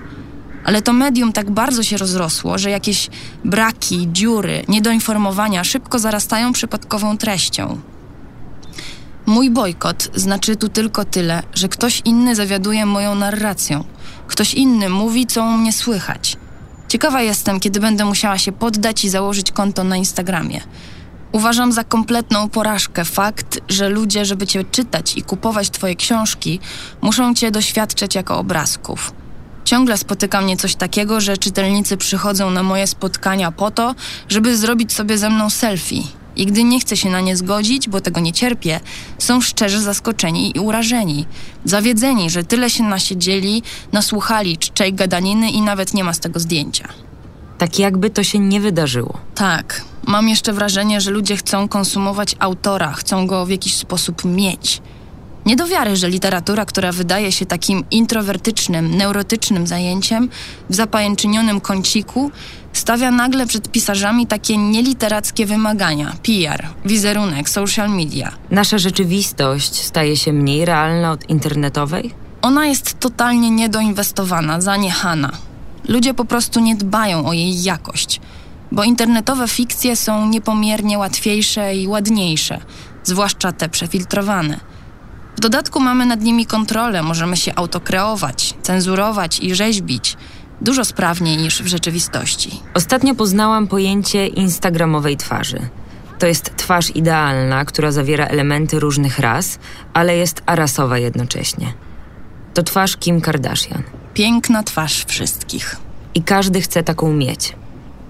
Ale 0.64 0.82
to 0.82 0.92
medium 0.92 1.32
tak 1.32 1.50
bardzo 1.50 1.82
się 1.82 1.96
rozrosło, 1.96 2.58
że 2.58 2.70
jakieś 2.70 3.08
braki, 3.44 4.08
dziury, 4.12 4.64
niedoinformowania 4.68 5.64
szybko 5.64 5.98
zarastają 5.98 6.52
przypadkową 6.52 7.18
treścią. 7.18 7.80
Mój 9.26 9.50
bojkot 9.50 10.08
znaczy 10.14 10.56
tu 10.56 10.68
tylko 10.68 11.04
tyle, 11.04 11.42
że 11.54 11.68
ktoś 11.68 12.02
inny 12.04 12.34
zawiaduje 12.34 12.86
moją 12.86 13.14
narracją. 13.14 13.84
Ktoś 14.26 14.54
inny 14.54 14.88
mówi, 14.88 15.26
co 15.26 15.42
u 15.42 15.50
mnie 15.50 15.72
słychać. 15.72 16.36
Ciekawa 16.88 17.22
jestem, 17.22 17.60
kiedy 17.60 17.80
będę 17.80 18.04
musiała 18.04 18.38
się 18.38 18.52
poddać 18.52 19.04
i 19.04 19.08
założyć 19.08 19.52
konto 19.52 19.84
na 19.84 19.96
Instagramie. 19.96 20.60
Uważam 21.32 21.72
za 21.72 21.84
kompletną 21.84 22.48
porażkę 22.48 23.04
fakt, 23.04 23.60
że 23.68 23.88
ludzie, 23.88 24.24
żeby 24.24 24.46
cię 24.46 24.64
czytać 24.64 25.16
i 25.16 25.22
kupować 25.22 25.70
twoje 25.70 25.96
książki, 25.96 26.60
muszą 27.02 27.34
cię 27.34 27.50
doświadczać 27.50 28.14
jako 28.14 28.38
obrazków. 28.38 29.12
Ciągle 29.64 29.98
spotyka 29.98 30.40
mnie 30.40 30.56
coś 30.56 30.74
takiego, 30.74 31.20
że 31.20 31.36
czytelnicy 31.36 31.96
przychodzą 31.96 32.50
na 32.50 32.62
moje 32.62 32.86
spotkania 32.86 33.52
po 33.52 33.70
to, 33.70 33.94
żeby 34.28 34.56
zrobić 34.56 34.92
sobie 34.92 35.18
ze 35.18 35.30
mną 35.30 35.50
selfie. 35.50 36.02
I 36.36 36.46
gdy 36.46 36.64
nie 36.64 36.80
chcę 36.80 36.96
się 36.96 37.10
na 37.10 37.20
nie 37.20 37.36
zgodzić, 37.36 37.88
bo 37.88 38.00
tego 38.00 38.20
nie 38.20 38.32
cierpię, 38.32 38.80
są 39.18 39.40
szczerze 39.40 39.80
zaskoczeni 39.80 40.56
i 40.56 40.60
urażeni. 40.60 41.26
Zawiedzeni, 41.64 42.30
że 42.30 42.44
tyle 42.44 42.70
się 42.70 42.84
nasiedzieli, 42.84 43.62
nasłuchali 43.92 44.58
czczej 44.58 44.94
gadaniny 44.94 45.50
i 45.50 45.60
nawet 45.60 45.94
nie 45.94 46.04
ma 46.04 46.12
z 46.12 46.20
tego 46.20 46.40
zdjęcia. 46.40 46.88
Tak 47.58 47.78
jakby 47.78 48.10
to 48.10 48.24
się 48.24 48.38
nie 48.38 48.60
wydarzyło. 48.60 49.18
Tak, 49.34 49.84
mam 50.06 50.28
jeszcze 50.28 50.52
wrażenie, 50.52 51.00
że 51.00 51.10
ludzie 51.10 51.36
chcą 51.36 51.68
konsumować 51.68 52.36
autora, 52.38 52.92
chcą 52.92 53.26
go 53.26 53.46
w 53.46 53.50
jakiś 53.50 53.74
sposób 53.76 54.24
mieć. 54.24 54.82
Nie 55.46 55.56
do 55.56 55.66
wiary, 55.66 55.96
że 55.96 56.08
literatura, 56.08 56.64
która 56.64 56.92
wydaje 56.92 57.32
się 57.32 57.46
takim 57.46 57.84
introwertycznym, 57.90 58.96
neurotycznym 58.96 59.66
zajęciem, 59.66 60.28
w 60.70 60.74
zapajęczynionym 60.74 61.60
kąciku, 61.60 62.30
stawia 62.72 63.10
nagle 63.10 63.46
przed 63.46 63.72
pisarzami 63.72 64.26
takie 64.26 64.56
nieliterackie 64.56 65.46
wymagania: 65.46 66.12
PR, 66.22 66.66
wizerunek, 66.84 67.50
social 67.50 67.90
media. 67.90 68.32
Nasza 68.50 68.78
rzeczywistość 68.78 69.74
staje 69.74 70.16
się 70.16 70.32
mniej 70.32 70.64
realna 70.64 71.12
od 71.12 71.30
internetowej? 71.30 72.10
Ona 72.42 72.66
jest 72.66 73.00
totalnie 73.00 73.50
niedoinwestowana, 73.50 74.60
zaniechana. 74.60 75.32
Ludzie 75.88 76.14
po 76.14 76.24
prostu 76.24 76.60
nie 76.60 76.76
dbają 76.76 77.26
o 77.26 77.32
jej 77.32 77.62
jakość, 77.62 78.20
bo 78.72 78.84
internetowe 78.84 79.48
fikcje 79.48 79.96
są 79.96 80.28
niepomiernie 80.28 80.98
łatwiejsze 80.98 81.76
i 81.76 81.88
ładniejsze, 81.88 82.60
zwłaszcza 83.04 83.52
te 83.52 83.68
przefiltrowane. 83.68 84.75
W 85.36 85.40
dodatku 85.40 85.80
mamy 85.80 86.06
nad 86.06 86.20
nimi 86.20 86.46
kontrolę, 86.46 87.02
możemy 87.02 87.36
się 87.36 87.54
autokreować, 87.54 88.54
cenzurować 88.62 89.40
i 89.40 89.54
rzeźbić 89.54 90.16
dużo 90.60 90.84
sprawniej 90.84 91.36
niż 91.36 91.62
w 91.62 91.66
rzeczywistości. 91.66 92.60
Ostatnio 92.74 93.14
poznałam 93.14 93.66
pojęcie 93.66 94.26
instagramowej 94.26 95.16
twarzy. 95.16 95.68
To 96.18 96.26
jest 96.26 96.56
twarz 96.56 96.90
idealna, 96.96 97.64
która 97.64 97.92
zawiera 97.92 98.26
elementy 98.26 98.80
różnych 98.80 99.18
ras, 99.18 99.58
ale 99.92 100.16
jest 100.16 100.42
arasowa 100.46 100.98
jednocześnie. 100.98 101.74
To 102.54 102.62
twarz 102.62 102.96
Kim 102.96 103.20
Kardashian. 103.20 103.82
Piękna 104.14 104.62
twarz 104.62 105.04
wszystkich. 105.04 105.76
I 106.14 106.22
każdy 106.22 106.60
chce 106.60 106.82
taką 106.82 107.12
mieć. 107.12 107.56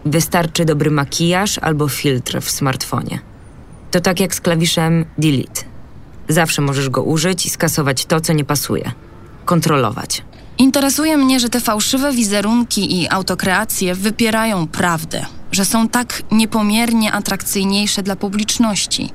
Wystarczy 0.05 0.65
dobry 0.65 0.91
makijaż 0.91 1.59
albo 1.59 1.89
filtr 1.89 2.41
w 2.41 2.51
smartfonie. 2.51 3.19
To 3.91 4.01
tak 4.01 4.21
jak 4.21 4.35
z 4.35 4.41
klawiszem 4.41 5.05
delete. 5.19 5.76
Zawsze 6.29 6.63
możesz 6.63 6.89
go 6.89 7.03
użyć 7.03 7.47
i 7.47 7.51
skasować 7.51 8.07
to, 8.07 8.21
co 8.21 8.33
nie 8.33 8.45
pasuje. 8.45 8.93
Kontrolować. 9.45 10.23
Interesuje 10.59 11.17
mnie, 11.17 11.41
że 11.41 11.49
te 11.49 11.61
fałszywe 11.61 12.13
wizerunki 12.13 13.01
i 13.01 13.09
autokreacje 13.09 13.95
wypierają 13.95 14.67
prawdę, 14.67 15.27
że 15.53 15.65
są 15.65 15.89
tak 15.89 16.23
niepomiernie 16.31 17.13
atrakcyjniejsze 17.13 18.03
dla 18.03 18.17
publiczności, 18.17 19.11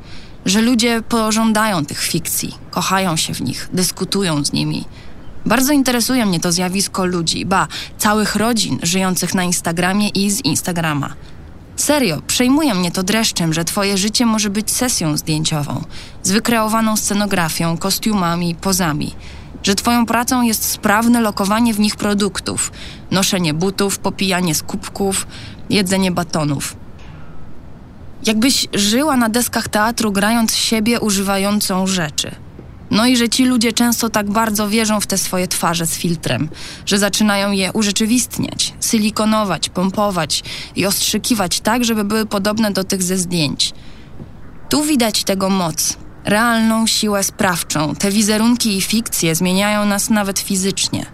że 0.46 0.62
ludzie 0.62 1.02
pożądają 1.10 1.86
tych 1.86 2.02
fikcji, 2.02 2.56
kochają 2.72 3.16
się 3.16 3.34
w 3.34 3.42
nich, 3.42 3.70
dyskutują 3.74 4.46
z 4.46 4.54
nimi. 4.54 4.86
Bardzo 5.46 5.74
interesuje 5.74 6.26
mnie 6.26 6.40
to 6.40 6.52
zjawisko 6.52 7.06
ludzi, 7.06 7.46
ba, 7.46 7.68
całych 7.98 8.36
rodzin 8.36 8.80
żyjących 8.84 9.34
na 9.34 9.44
Instagramie 9.44 10.10
i 10.10 10.32
z 10.32 10.46
Instagrama. 10.46 11.14
Serio, 11.82 12.22
przejmuje 12.28 12.74
mnie 12.76 12.92
to 12.92 13.04
dreszczem, 13.04 13.54
że 13.54 13.66
twoje 13.66 13.98
życie 13.98 14.26
może 14.26 14.50
być 14.50 14.72
sesją 14.72 15.18
zdjęciową, 15.18 15.84
z 16.24 16.32
wykreowaną 16.32 16.98
scenografią, 16.98 17.78
kostiumami, 17.78 18.56
pozami. 18.56 19.16
Że 19.64 19.76
twoją 19.76 20.06
pracą 20.06 20.42
jest 20.42 20.64
sprawne 20.64 21.22
lokowanie 21.22 21.74
w 21.74 21.80
nich 21.80 21.96
produktów, 21.96 22.72
noszenie 23.12 23.54
butów, 23.54 24.00
popijanie 24.00 24.56
z 24.56 24.64
kubków, 24.64 25.28
jedzenie 25.70 26.12
batonów. 26.12 26.76
Jakbyś 28.26 28.68
żyła 28.74 29.18
na 29.18 29.30
deskach 29.30 29.68
teatru, 29.68 30.12
grając 30.12 30.56
siebie 30.56 31.00
używającą 31.00 31.88
rzeczy. 31.88 32.36
No 32.92 33.06
i 33.06 33.18
że 33.18 33.30
ci 33.30 33.46
ludzie 33.46 33.74
często 33.74 34.10
tak 34.10 34.30
bardzo 34.30 34.70
wierzą 34.70 35.00
w 35.00 35.08
te 35.08 35.18
swoje 35.18 35.48
twarze 35.48 35.86
z 35.86 35.96
filtrem, 35.96 36.50
że 36.86 37.00
zaczynają 37.00 37.52
je 37.52 37.74
urzeczywistniać, 37.74 38.74
silikonować, 38.82 39.70
pompować 39.70 40.44
i 40.76 40.86
ostrzykiwać 40.86 41.60
tak, 41.60 41.86
żeby 41.86 42.04
były 42.04 42.26
podobne 42.26 42.72
do 42.72 42.84
tych 42.84 43.04
ze 43.04 43.18
zdjęć. 43.18 43.74
Tu 44.70 44.84
widać 44.84 45.24
tego 45.24 45.50
moc, 45.50 45.98
realną 46.26 46.88
siłę 46.88 47.24
sprawczą. 47.24 47.96
Te 47.96 48.12
wizerunki 48.12 48.78
i 48.78 48.82
fikcje 48.82 49.36
zmieniają 49.36 49.86
nas 49.86 50.10
nawet 50.10 50.40
fizycznie. 50.40 51.06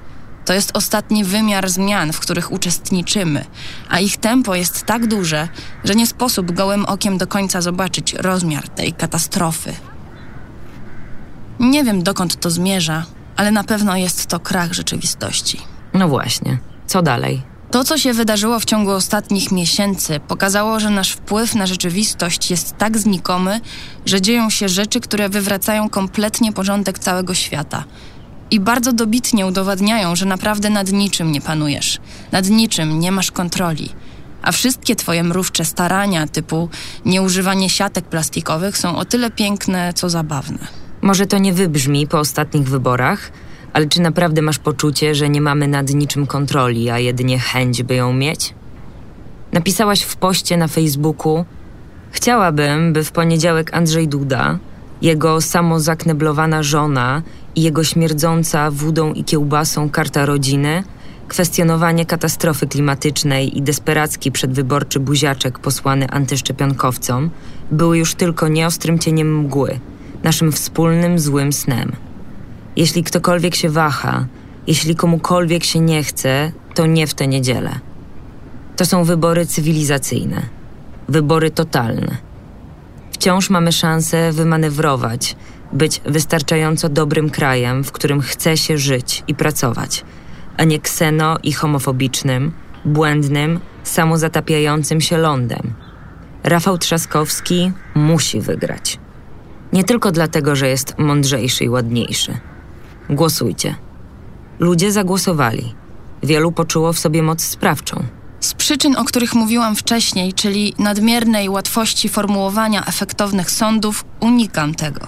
To 0.46 0.54
jest 0.54 0.78
ostatni 0.78 1.24
wymiar 1.24 1.70
zmian, 1.70 2.14
w 2.14 2.20
których 2.20 2.52
uczestniczymy, 2.52 3.46
a 3.90 4.00
ich 4.00 4.18
tempo 4.18 4.56
jest 4.56 4.84
tak 4.84 5.08
duże, 5.08 5.48
że 5.84 5.96
nie 5.96 6.08
sposób 6.08 6.52
gołym 6.52 6.86
okiem 6.86 7.18
do 7.18 7.28
końca 7.28 7.62
zobaczyć 7.62 8.14
rozmiar 8.14 8.70
tej 8.70 8.94
katastrofy. 8.94 9.74
Nie 11.60 11.84
wiem, 11.84 12.04
dokąd 12.04 12.40
to 12.40 12.50
zmierza, 12.50 13.06
ale 13.36 13.52
na 13.52 13.64
pewno 13.64 13.98
jest 13.98 14.26
to 14.26 14.40
krach 14.40 14.74
rzeczywistości. 14.74 15.62
No 15.94 16.08
właśnie. 16.08 16.58
Co 16.88 17.02
dalej? 17.02 17.42
To, 17.72 17.84
co 17.84 17.98
się 17.98 18.14
wydarzyło 18.14 18.60
w 18.60 18.66
ciągu 18.66 18.92
ostatnich 18.92 19.52
miesięcy, 19.52 20.20
pokazało, 20.28 20.80
że 20.80 20.90
nasz 20.90 21.12
wpływ 21.12 21.56
na 21.56 21.68
rzeczywistość 21.68 22.52
jest 22.52 22.78
tak 22.78 22.98
znikomy, 22.98 23.62
że 24.06 24.22
dzieją 24.22 24.50
się 24.50 24.70
rzeczy, 24.70 25.00
które 25.00 25.30
wywracają 25.30 25.90
kompletnie 25.90 26.54
porządek 26.54 27.00
całego 27.00 27.34
świata. 27.34 27.84
I 28.52 28.60
bardzo 28.60 28.94
dobitnie 28.94 29.46
udowadniają, 29.46 30.16
że 30.16 30.26
naprawdę 30.26 30.70
nad 30.70 30.92
niczym 30.92 31.32
nie 31.32 31.42
panujesz, 31.42 32.00
nad 32.32 32.50
niczym 32.50 33.00
nie 33.00 33.12
masz 33.12 33.32
kontroli. 33.32 33.90
A 34.42 34.52
wszystkie 34.52 34.96
twoje 34.96 35.24
mrówcze 35.24 35.66
starania, 35.66 36.28
typu 36.28 36.70
nieużywanie 37.06 37.70
siatek 37.70 38.06
plastikowych, 38.06 38.78
są 38.78 38.98
o 38.98 39.06
tyle 39.06 39.32
piękne, 39.32 39.94
co 39.94 40.10
zabawne. 40.10 40.87
Może 41.08 41.28
to 41.28 41.38
nie 41.38 41.54
wybrzmi 41.54 42.08
po 42.08 42.20
ostatnich 42.20 42.70
wyborach, 42.70 43.32
ale 43.74 43.88
czy 43.88 44.02
naprawdę 44.02 44.42
masz 44.42 44.60
poczucie, 44.60 45.16
że 45.16 45.30
nie 45.30 45.42
mamy 45.42 45.68
nad 45.68 45.90
niczym 45.90 46.28
kontroli, 46.28 46.90
a 46.90 47.00
jedynie 47.00 47.40
chęć, 47.40 47.84
by 47.84 47.96
ją 47.96 48.14
mieć? 48.14 48.54
Napisałaś 49.54 50.02
w 50.02 50.16
poście 50.16 50.58
na 50.58 50.68
Facebooku: 50.68 51.46
Chciałabym, 52.12 52.94
by 52.94 53.04
w 53.04 53.12
poniedziałek 53.12 53.74
Andrzej 53.74 54.08
Duda, 54.08 54.60
jego 55.02 55.42
samozakneblowana 55.42 56.64
żona 56.64 57.22
i 57.56 57.62
jego 57.62 57.84
śmierdząca 57.84 58.72
wódą 58.72 59.14
i 59.14 59.24
kiełbasą 59.24 59.90
karta 59.90 60.26
rodziny, 60.26 60.84
kwestionowanie 61.28 62.06
katastrofy 62.06 62.68
klimatycznej 62.68 63.58
i 63.58 63.62
desperacki 63.62 64.32
przedwyborczy 64.32 65.00
buziaczek 65.00 65.60
posłany 65.60 66.10
antyszczepionkowcom 66.10 67.30
były 67.72 67.98
już 67.98 68.16
tylko 68.16 68.48
nieostrym 68.48 69.00
cieniem 69.00 69.40
mgły, 69.40 69.80
naszym 70.24 70.52
wspólnym 70.52 71.20
złym 71.20 71.54
snem. 71.54 71.92
Jeśli 72.76 73.04
ktokolwiek 73.04 73.56
się 73.56 73.70
waha, 73.70 74.26
Jeśli 74.68 74.96
komukolwiek 74.96 75.64
się 75.64 75.80
nie 75.80 76.04
chce, 76.04 76.52
to 76.74 76.86
nie 76.86 77.08
w 77.08 77.14
tę 77.14 77.28
niedzielę. 77.28 77.80
To 78.76 78.86
są 78.86 79.04
wybory 79.04 79.46
cywilizacyjne, 79.46 80.42
wybory 81.10 81.52
totalne. 81.52 82.18
Wciąż 83.12 83.50
mamy 83.50 83.72
szansę 83.72 84.32
wymanewrować, 84.32 85.36
być 85.74 86.02
wystarczająco 86.06 86.90
dobrym 86.90 87.30
krajem, 87.30 87.84
w 87.84 87.92
którym 87.92 88.22
chce 88.22 88.58
się 88.58 88.78
żyć 88.78 89.24
i 89.28 89.36
pracować, 89.36 90.04
a 90.58 90.64
nie 90.64 90.80
kseno 90.80 91.38
i 91.44 91.54
homofobicznym, 91.54 92.52
błędnym, 92.86 93.60
samozatapiającym 93.84 95.02
się 95.02 95.18
lądem. 95.18 95.74
Rafał 96.44 96.78
Trzaskowski 96.78 97.72
musi 97.96 98.42
wygrać. 98.42 99.00
Nie 99.74 99.84
tylko 99.84 100.12
dlatego, 100.12 100.56
że 100.56 100.68
jest 100.68 100.98
mądrzejszy 100.98 101.64
i 101.64 101.70
ładniejszy. 101.70 102.38
Głosujcie. 103.10 103.76
Ludzie 104.60 104.92
zagłosowali. 104.92 105.76
Wielu 106.24 106.52
poczuło 106.52 106.94
w 106.94 107.00
sobie 107.00 107.24
moc 107.24 107.42
sprawczą. 107.42 108.04
Z 108.40 108.54
przyczyn, 108.54 108.96
o 108.96 109.04
których 109.04 109.36
mówiłam 109.36 109.76
wcześniej, 109.76 110.34
czyli 110.34 110.74
nadmiernej 110.80 111.50
łatwości 111.50 112.10
formułowania 112.10 112.86
efektownych 112.86 113.52
sądów, 113.52 114.06
unikam 114.20 114.76
tego. 114.76 115.08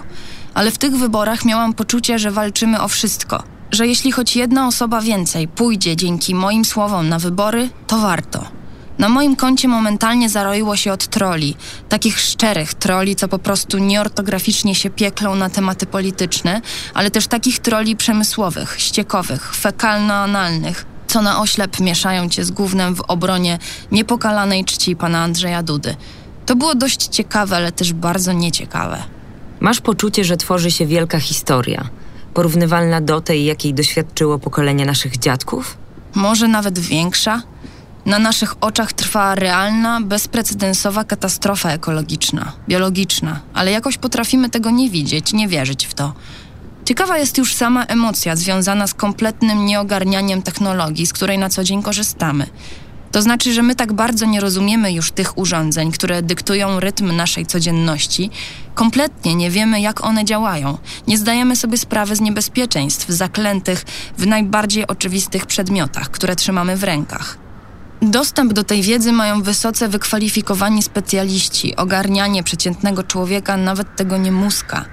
Ale 0.54 0.70
w 0.70 0.78
tych 0.78 0.96
wyborach 0.96 1.44
miałam 1.44 1.74
poczucie, 1.74 2.18
że 2.18 2.30
walczymy 2.30 2.80
o 2.82 2.88
wszystko. 2.88 3.42
Że 3.70 3.86
jeśli 3.86 4.12
choć 4.12 4.36
jedna 4.36 4.66
osoba 4.66 5.00
więcej 5.00 5.48
pójdzie 5.48 5.96
dzięki 5.96 6.34
moim 6.34 6.64
słowom 6.64 7.08
na 7.08 7.18
wybory, 7.18 7.68
to 7.86 7.98
warto. 7.98 8.59
Na 9.00 9.08
moim 9.08 9.36
koncie 9.36 9.68
momentalnie 9.68 10.28
zaroiło 10.28 10.76
się 10.76 10.92
od 10.92 11.06
troli, 11.06 11.56
takich 11.88 12.20
szczerych 12.20 12.74
troli, 12.74 13.16
co 13.16 13.28
po 13.28 13.38
prostu 13.38 13.78
nieortograficznie 13.78 14.74
się 14.74 14.90
pieklą 14.90 15.34
na 15.34 15.50
tematy 15.50 15.86
polityczne, 15.86 16.60
ale 16.94 17.10
też 17.10 17.26
takich 17.26 17.58
troli 17.58 17.96
przemysłowych, 17.96 18.74
ściekowych, 18.78 19.54
fekalno-analnych, 19.54 20.86
co 21.06 21.22
na 21.22 21.40
oślep 21.40 21.80
mieszają 21.80 22.28
cię 22.28 22.44
z 22.44 22.50
głównym 22.50 22.94
w 22.94 23.00
obronie 23.00 23.58
niepokalanej 23.92 24.64
czci 24.64 24.96
pana 24.96 25.22
Andrzeja 25.22 25.62
Dudy. 25.62 25.96
To 26.46 26.56
było 26.56 26.74
dość 26.74 27.06
ciekawe, 27.06 27.56
ale 27.56 27.72
też 27.72 27.92
bardzo 27.92 28.32
nieciekawe. 28.32 29.02
Masz 29.60 29.80
poczucie, 29.80 30.24
że 30.24 30.36
tworzy 30.36 30.70
się 30.70 30.86
wielka 30.86 31.20
historia, 31.20 31.88
porównywalna 32.34 33.00
do 33.00 33.20
tej, 33.20 33.44
jakiej 33.44 33.74
doświadczyło 33.74 34.38
pokolenie 34.38 34.86
naszych 34.86 35.18
dziadków? 35.18 35.78
Może 36.14 36.48
nawet 36.48 36.78
większa? 36.78 37.42
Na 38.10 38.18
naszych 38.18 38.54
oczach 38.60 38.92
trwa 38.92 39.34
realna, 39.34 40.00
bezprecedensowa 40.00 41.04
katastrofa 41.04 41.70
ekologiczna, 41.70 42.52
biologiczna, 42.68 43.40
ale 43.54 43.70
jakoś 43.70 43.98
potrafimy 43.98 44.50
tego 44.50 44.70
nie 44.70 44.90
widzieć, 44.90 45.32
nie 45.32 45.48
wierzyć 45.48 45.86
w 45.86 45.94
to. 45.94 46.12
Ciekawa 46.84 47.18
jest 47.18 47.38
już 47.38 47.54
sama 47.54 47.84
emocja 47.84 48.36
związana 48.36 48.86
z 48.86 48.94
kompletnym 48.94 49.66
nieogarnianiem 49.66 50.42
technologii, 50.42 51.06
z 51.06 51.12
której 51.12 51.38
na 51.38 51.48
co 51.48 51.64
dzień 51.64 51.82
korzystamy. 51.82 52.46
To 53.12 53.22
znaczy, 53.22 53.52
że 53.52 53.62
my 53.62 53.74
tak 53.74 53.92
bardzo 53.92 54.26
nie 54.26 54.40
rozumiemy 54.40 54.92
już 54.92 55.12
tych 55.12 55.38
urządzeń, 55.38 55.92
które 55.92 56.22
dyktują 56.22 56.80
rytm 56.80 57.16
naszej 57.16 57.46
codzienności. 57.46 58.30
Kompletnie 58.74 59.34
nie 59.34 59.50
wiemy, 59.50 59.80
jak 59.80 60.04
one 60.04 60.24
działają. 60.24 60.78
Nie 61.06 61.18
zdajemy 61.18 61.56
sobie 61.56 61.78
sprawy 61.78 62.16
z 62.16 62.20
niebezpieczeństw 62.20 63.08
zaklętych 63.08 63.84
w 64.18 64.26
najbardziej 64.26 64.86
oczywistych 64.86 65.46
przedmiotach, 65.46 66.10
które 66.10 66.36
trzymamy 66.36 66.76
w 66.76 66.84
rękach. 66.84 67.49
Dostęp 68.02 68.52
do 68.52 68.64
tej 68.64 68.82
wiedzy 68.82 69.12
mają 69.12 69.42
wysoce 69.42 69.88
wykwalifikowani 69.88 70.82
specjaliści. 70.82 71.76
Ogarnianie 71.76 72.42
przeciętnego 72.42 73.02
człowieka 73.02 73.56
nawet 73.56 73.96
tego 73.96 74.16
nie 74.16 74.32
muska. 74.32 74.84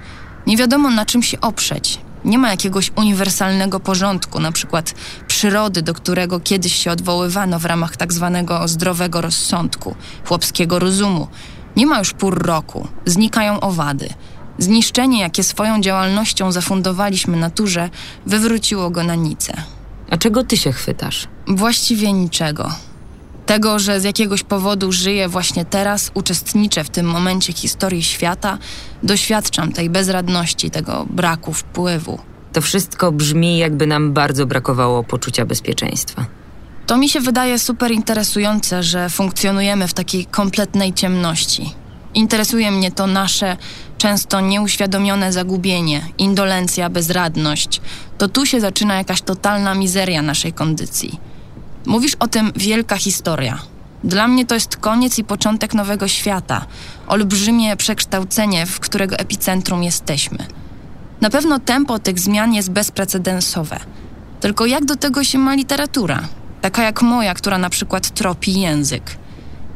Nie 0.47 0.57
wiadomo 0.57 0.89
na 0.89 1.05
czym 1.05 1.23
się 1.23 1.41
oprzeć. 1.41 1.99
Nie 2.25 2.37
ma 2.37 2.49
jakiegoś 2.49 2.91
uniwersalnego 2.95 3.79
porządku, 3.79 4.39
na 4.39 4.51
przykład 4.51 4.93
przyrody, 5.27 5.81
do 5.81 5.93
którego 5.93 6.39
kiedyś 6.39 6.75
się 6.75 6.91
odwoływano 6.91 7.59
w 7.59 7.65
ramach 7.65 7.97
tak 7.97 8.13
zwanego 8.13 8.67
zdrowego 8.67 9.21
rozsądku, 9.21 9.95
chłopskiego 10.25 10.79
rozumu. 10.79 11.27
Nie 11.75 11.85
ma 11.85 11.99
już 11.99 12.13
pór 12.13 12.45
roku, 12.45 12.87
znikają 13.05 13.59
owady. 13.59 14.09
Zniszczenie, 14.57 15.19
jakie 15.19 15.43
swoją 15.43 15.81
działalnością 15.81 16.51
zafundowaliśmy 16.51 17.37
naturze, 17.37 17.89
wywróciło 18.25 18.89
go 18.89 19.03
na 19.03 19.15
nicę. 19.15 19.53
A 20.09 20.17
czego 20.17 20.43
ty 20.43 20.57
się 20.57 20.71
chwytasz? 20.71 21.27
Właściwie 21.47 22.13
niczego. 22.13 22.71
Tego, 23.47 23.79
że 23.79 24.01
z 24.01 24.03
jakiegoś 24.03 24.43
powodu 24.43 24.91
żyję 24.91 25.29
właśnie 25.29 25.65
teraz, 25.65 26.11
uczestniczę 26.13 26.83
w 26.83 26.89
tym 26.89 27.05
momencie 27.05 27.53
historii 27.53 28.03
świata, 28.03 28.57
doświadczam 29.03 29.71
tej 29.71 29.89
bezradności, 29.89 30.71
tego 30.71 31.05
braku 31.09 31.53
wpływu. 31.53 32.19
To 32.53 32.61
wszystko 32.61 33.11
brzmi, 33.11 33.57
jakby 33.57 33.87
nam 33.87 34.13
bardzo 34.13 34.45
brakowało 34.45 35.03
poczucia 35.03 35.45
bezpieczeństwa. 35.45 36.25
To 36.85 36.97
mi 36.97 37.09
się 37.09 37.19
wydaje 37.19 37.59
super 37.59 37.91
interesujące, 37.91 38.83
że 38.83 39.09
funkcjonujemy 39.09 39.87
w 39.87 39.93
takiej 39.93 40.25
kompletnej 40.25 40.93
ciemności. 40.93 41.73
Interesuje 42.13 42.71
mnie 42.71 42.91
to 42.91 43.07
nasze, 43.07 43.57
często 43.97 44.41
nieuświadomione 44.41 45.33
zagubienie, 45.33 46.01
indolencja, 46.17 46.89
bezradność. 46.89 47.81
To 48.17 48.27
tu 48.27 48.45
się 48.45 48.61
zaczyna 48.61 48.95
jakaś 48.95 49.21
totalna 49.21 49.75
mizeria 49.75 50.21
naszej 50.21 50.53
kondycji. 50.53 51.19
Mówisz 51.87 52.15
o 52.19 52.27
tym 52.27 52.51
wielka 52.55 52.97
historia. 52.97 53.59
Dla 54.03 54.27
mnie 54.27 54.45
to 54.45 54.55
jest 54.55 54.77
koniec 54.77 55.19
i 55.19 55.23
początek 55.23 55.73
nowego 55.73 56.07
świata, 56.07 56.65
olbrzymie 57.07 57.75
przekształcenie, 57.75 58.65
w 58.65 58.79
którego 58.79 59.15
epicentrum 59.15 59.83
jesteśmy. 59.83 60.37
Na 61.21 61.29
pewno 61.29 61.59
tempo 61.59 61.99
tych 61.99 62.19
zmian 62.19 62.53
jest 62.53 62.71
bezprecedensowe. 62.71 63.79
Tylko 64.39 64.65
jak 64.65 64.85
do 64.85 64.95
tego 64.95 65.23
się 65.23 65.37
ma 65.37 65.55
literatura? 65.55 66.19
Taka 66.61 66.83
jak 66.83 67.01
moja, 67.01 67.33
która 67.33 67.57
na 67.57 67.69
przykład 67.69 68.09
tropi 68.09 68.59
język. 68.59 69.17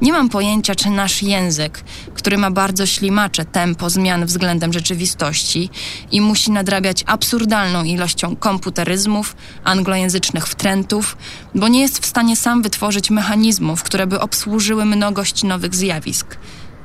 Nie 0.01 0.11
mam 0.11 0.29
pojęcia, 0.29 0.75
czy 0.75 0.89
nasz 0.89 1.21
język, 1.21 1.83
który 2.13 2.37
ma 2.37 2.51
bardzo 2.51 2.85
ślimacze 2.85 3.45
tempo 3.45 3.89
zmian 3.89 4.25
względem 4.25 4.73
rzeczywistości 4.73 5.69
i 6.11 6.21
musi 6.21 6.51
nadrabiać 6.51 7.03
absurdalną 7.07 7.83
ilością 7.83 8.35
komputeryzmów, 8.35 9.35
anglojęzycznych 9.63 10.47
wtrętów, 10.47 11.17
bo 11.55 11.67
nie 11.67 11.81
jest 11.81 11.99
w 11.99 12.05
stanie 12.05 12.35
sam 12.35 12.61
wytworzyć 12.61 13.09
mechanizmów, 13.09 13.83
które 13.83 14.07
by 14.07 14.19
obsłużyły 14.19 14.85
mnogość 14.85 15.43
nowych 15.43 15.75
zjawisk. 15.75 16.37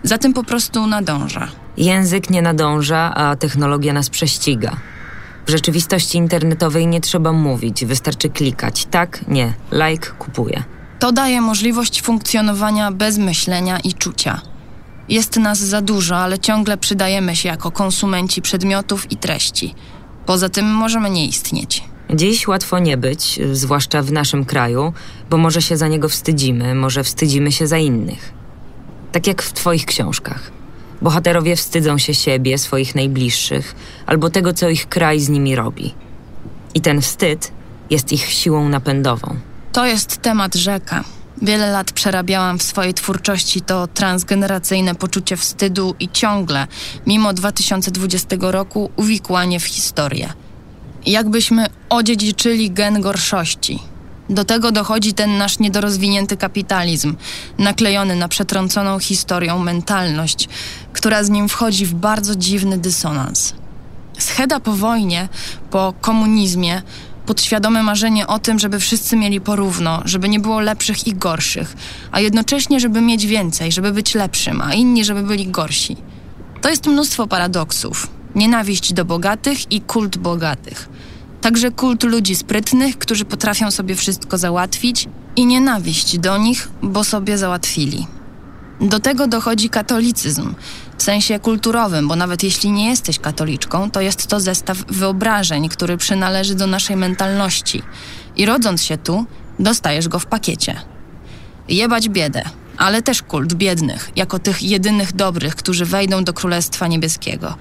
Za 0.03 0.19
tym 0.19 0.33
po 0.33 0.45
prostu 0.45 0.87
nadąża. 0.87 1.49
Język 1.77 2.31
nie 2.31 2.43
nadąża, 2.43 3.15
a 3.15 3.37
technologia 3.37 3.93
nas 3.93 4.11
prześciga. 4.11 4.77
W 5.47 5.51
rzeczywistości 5.51 6.19
internetowej 6.19 6.87
nie 6.87 7.01
trzeba 7.01 7.33
mówić, 7.33 7.85
wystarczy 7.85 8.29
klikać. 8.29 8.87
Tak, 8.87 9.29
nie, 9.29 9.55
like, 9.73 10.11
kupuję. 10.19 10.65
To 10.99 11.13
daje 11.13 11.41
możliwość 11.41 12.03
funkcjonowania 12.03 12.93
bez 12.93 13.19
myślenia 13.19 13.79
i 13.79 13.93
czucia. 13.93 14.41
Jest 15.09 15.37
nas 15.37 15.59
za 15.59 15.81
dużo, 15.81 16.17
ale 16.17 16.39
ciągle 16.39 16.77
przydajemy 16.77 17.37
się 17.37 17.49
jako 17.49 17.71
konsumenci 17.71 18.43
przedmiotów 18.43 19.13
i 19.13 19.17
treści. 19.17 19.75
Poza 20.27 20.49
tym 20.49 20.67
możemy 20.67 21.11
nie 21.11 21.27
istnieć. 21.27 21.85
Dziś 22.15 22.49
łatwo 22.49 22.79
nie 22.79 22.97
być, 22.97 23.41
zwłaszcza 23.53 24.03
w 24.03 24.13
naszym 24.13 24.45
kraju, 24.45 24.93
bo 25.31 25.37
może 25.37 25.63
się 25.63 25.77
za 25.77 25.89
niego 25.89 26.09
wstydzimy, 26.09 26.75
może 26.75 27.05
wstydzimy 27.05 27.53
się 27.53 27.67
za 27.67 27.79
innych. 27.79 28.33
Tak 29.13 29.27
jak 29.27 29.43
w 29.43 29.53
Twoich 29.53 29.87
książkach. 29.87 30.51
Bohaterowie 31.03 31.57
wstydzą 31.57 31.99
się 31.99 32.15
siebie, 32.15 32.59
swoich 32.59 32.95
najbliższych, 32.95 33.75
albo 34.07 34.31
tego, 34.31 34.53
co 34.53 34.69
ich 34.69 34.89
kraj 34.89 35.21
z 35.21 35.29
nimi 35.29 35.57
robi. 35.57 35.95
I 36.75 36.81
ten 36.81 37.01
wstyd 37.01 37.53
jest 37.91 38.13
ich 38.13 38.25
siłą 38.25 38.69
napędową. 38.69 39.37
To 39.77 39.87
jest 39.87 40.23
temat 40.23 40.55
rzeka. 40.55 41.05
Wiele 41.43 41.71
lat 41.71 41.93
przerabiałam 41.93 42.59
w 42.59 42.63
swojej 42.63 42.95
twórczości 42.95 43.61
to 43.61 43.87
transgeneracyjne 43.87 44.95
poczucie 44.95 45.37
wstydu 45.37 45.95
i 46.01 46.09
ciągle, 46.09 46.67
mimo 47.07 47.33
2020 47.33 48.37
roku, 48.41 48.91
uwikłanie 48.97 49.61
w 49.61 49.65
historię. 49.65 50.33
Jakbyśmy 51.07 51.67
odziedziczyli 51.89 52.71
gen 52.71 53.01
gorszości. 53.01 53.79
Do 54.31 54.45
tego 54.45 54.73
dochodzi 54.73 55.15
ten 55.15 55.39
nasz 55.39 55.59
niedorozwinięty 55.59 56.37
kapitalizm, 56.37 57.17
naklejony 57.59 58.17
na 58.17 58.29
przetrąconą 58.29 58.99
historią 58.99 59.59
mentalność, 59.59 60.49
która 60.93 61.25
z 61.25 61.31
nim 61.31 61.49
wchodzi 61.49 61.87
w 61.87 61.95
bardzo 61.95 62.37
dziwny 62.37 62.79
dysonans. 62.79 63.55
Scheda 64.19 64.61
po 64.61 64.73
wojnie, 64.73 65.29
po 65.71 65.95
komunizmie, 66.01 66.83
podświadome 67.27 67.83
marzenie 67.83 68.27
o 68.27 68.39
tym, 68.39 68.59
żeby 68.59 68.81
wszyscy 68.81 69.17
mieli 69.17 69.41
porówno, 69.41 70.03
żeby 70.05 70.29
nie 70.29 70.41
było 70.41 70.61
lepszych 70.61 71.07
i 71.07 71.15
gorszych, 71.15 71.77
a 72.13 72.21
jednocześnie, 72.21 72.81
żeby 72.81 73.01
mieć 73.01 73.27
więcej, 73.27 73.73
żeby 73.73 73.93
być 73.93 74.15
lepszym, 74.15 74.63
a 74.63 74.75
inni, 74.75 75.05
żeby 75.05 75.23
byli 75.23 75.47
gorsi. 75.47 75.97
To 76.63 76.69
jest 76.69 76.87
mnóstwo 76.87 77.27
paradoksów. 77.27 78.09
Nienawiść 78.35 78.93
do 78.93 79.05
bogatych 79.05 79.73
i 79.73 79.81
kult 79.81 80.19
bogatych. 80.19 80.89
Także 81.41 81.71
kult 81.71 82.03
ludzi 82.03 82.37
sprytnych, 82.37 82.99
którzy 82.99 83.25
potrafią 83.25 83.71
sobie 83.71 83.95
wszystko 83.95 84.39
załatwić 84.39 85.09
i 85.37 85.47
nienawiść 85.47 86.19
do 86.19 86.39
nich, 86.39 86.69
bo 86.83 87.05
sobie 87.05 87.39
załatwili. 87.39 88.07
Do 88.81 89.01
tego 89.01 89.27
dochodzi 89.27 89.71
katolicyzm, 89.71 90.55
w 90.99 91.03
sensie 91.03 91.39
kulturowym, 91.39 92.09
bo 92.09 92.17
nawet 92.17 92.43
jeśli 92.43 92.71
nie 92.71 92.91
jesteś 92.91 93.19
katoliczką, 93.19 93.91
to 93.91 94.01
jest 94.01 94.27
to 94.27 94.41
zestaw 94.41 94.79
wyobrażeń, 94.89 95.69
który 95.69 95.97
przynależy 95.97 96.55
do 96.55 96.67
naszej 96.67 96.97
mentalności. 96.97 97.83
I 98.37 98.47
rodząc 98.47 98.83
się 98.83 98.99
tu, 98.99 99.27
dostajesz 99.59 100.09
go 100.09 100.19
w 100.19 100.27
pakiecie. 100.27 100.81
Jebać 101.69 102.09
biedę, 102.09 102.43
ale 102.77 103.03
też 103.03 103.23
kult 103.23 103.55
biednych, 103.55 104.11
jako 104.17 104.39
tych 104.39 104.63
jedynych 104.63 105.13
dobrych, 105.13 105.57
którzy 105.57 105.85
wejdą 105.85 106.25
do 106.25 106.33
Królestwa 106.33 106.87
Niebieskiego. 106.87 107.55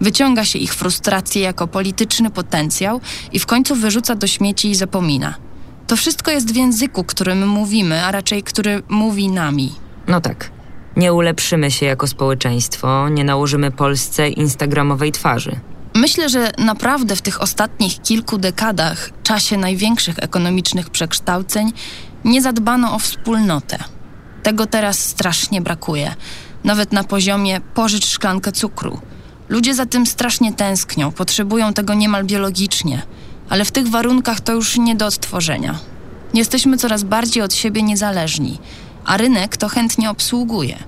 Wyciąga 0.00 0.44
się 0.44 0.58
ich 0.58 0.74
frustrację 0.74 1.42
jako 1.42 1.66
polityczny 1.66 2.30
potencjał 2.30 3.00
i 3.32 3.38
w 3.38 3.46
końcu 3.46 3.74
wyrzuca 3.74 4.14
do 4.14 4.26
śmieci 4.26 4.70
i 4.70 4.74
zapomina. 4.74 5.34
To 5.86 5.96
wszystko 5.96 6.30
jest 6.30 6.52
w 6.52 6.56
języku, 6.56 7.04
którym 7.04 7.48
mówimy, 7.48 8.04
a 8.04 8.10
raczej 8.10 8.42
który 8.42 8.82
mówi 8.88 9.28
nami. 9.28 9.74
No 10.08 10.20
tak. 10.20 10.50
Nie 10.98 11.12
ulepszymy 11.12 11.70
się 11.70 11.86
jako 11.86 12.06
społeczeństwo, 12.06 13.08
nie 13.08 13.24
nałożymy 13.24 13.70
Polsce 13.70 14.28
instagramowej 14.28 15.12
twarzy. 15.12 15.60
Myślę, 15.94 16.28
że 16.28 16.50
naprawdę 16.58 17.16
w 17.16 17.22
tych 17.22 17.42
ostatnich 17.42 18.02
kilku 18.02 18.38
dekadach, 18.38 19.10
czasie 19.22 19.56
największych 19.56 20.18
ekonomicznych 20.18 20.90
przekształceń, 20.90 21.72
nie 22.24 22.42
zadbano 22.42 22.94
o 22.94 22.98
wspólnotę. 22.98 23.78
Tego 24.42 24.66
teraz 24.66 24.98
strasznie 24.98 25.60
brakuje, 25.60 26.14
nawet 26.64 26.92
na 26.92 27.04
poziomie 27.04 27.60
pożycz 27.74 28.06
szklankę 28.06 28.52
cukru. 28.52 29.00
Ludzie 29.48 29.74
za 29.74 29.86
tym 29.86 30.06
strasznie 30.06 30.52
tęsknią, 30.52 31.12
potrzebują 31.12 31.72
tego 31.72 31.94
niemal 31.94 32.24
biologicznie, 32.24 33.02
ale 33.48 33.64
w 33.64 33.72
tych 33.72 33.88
warunkach 33.88 34.40
to 34.40 34.52
już 34.52 34.78
nie 34.78 34.96
do 34.96 35.06
odtworzenia. 35.06 35.78
Jesteśmy 36.34 36.76
coraz 36.76 37.02
bardziej 37.02 37.42
od 37.42 37.54
siebie 37.54 37.82
niezależni, 37.82 38.58
a 39.08 39.16
rynek 39.16 39.56
to 39.56 39.68
chętnie 39.68 40.10
obsługuje. 40.10 40.78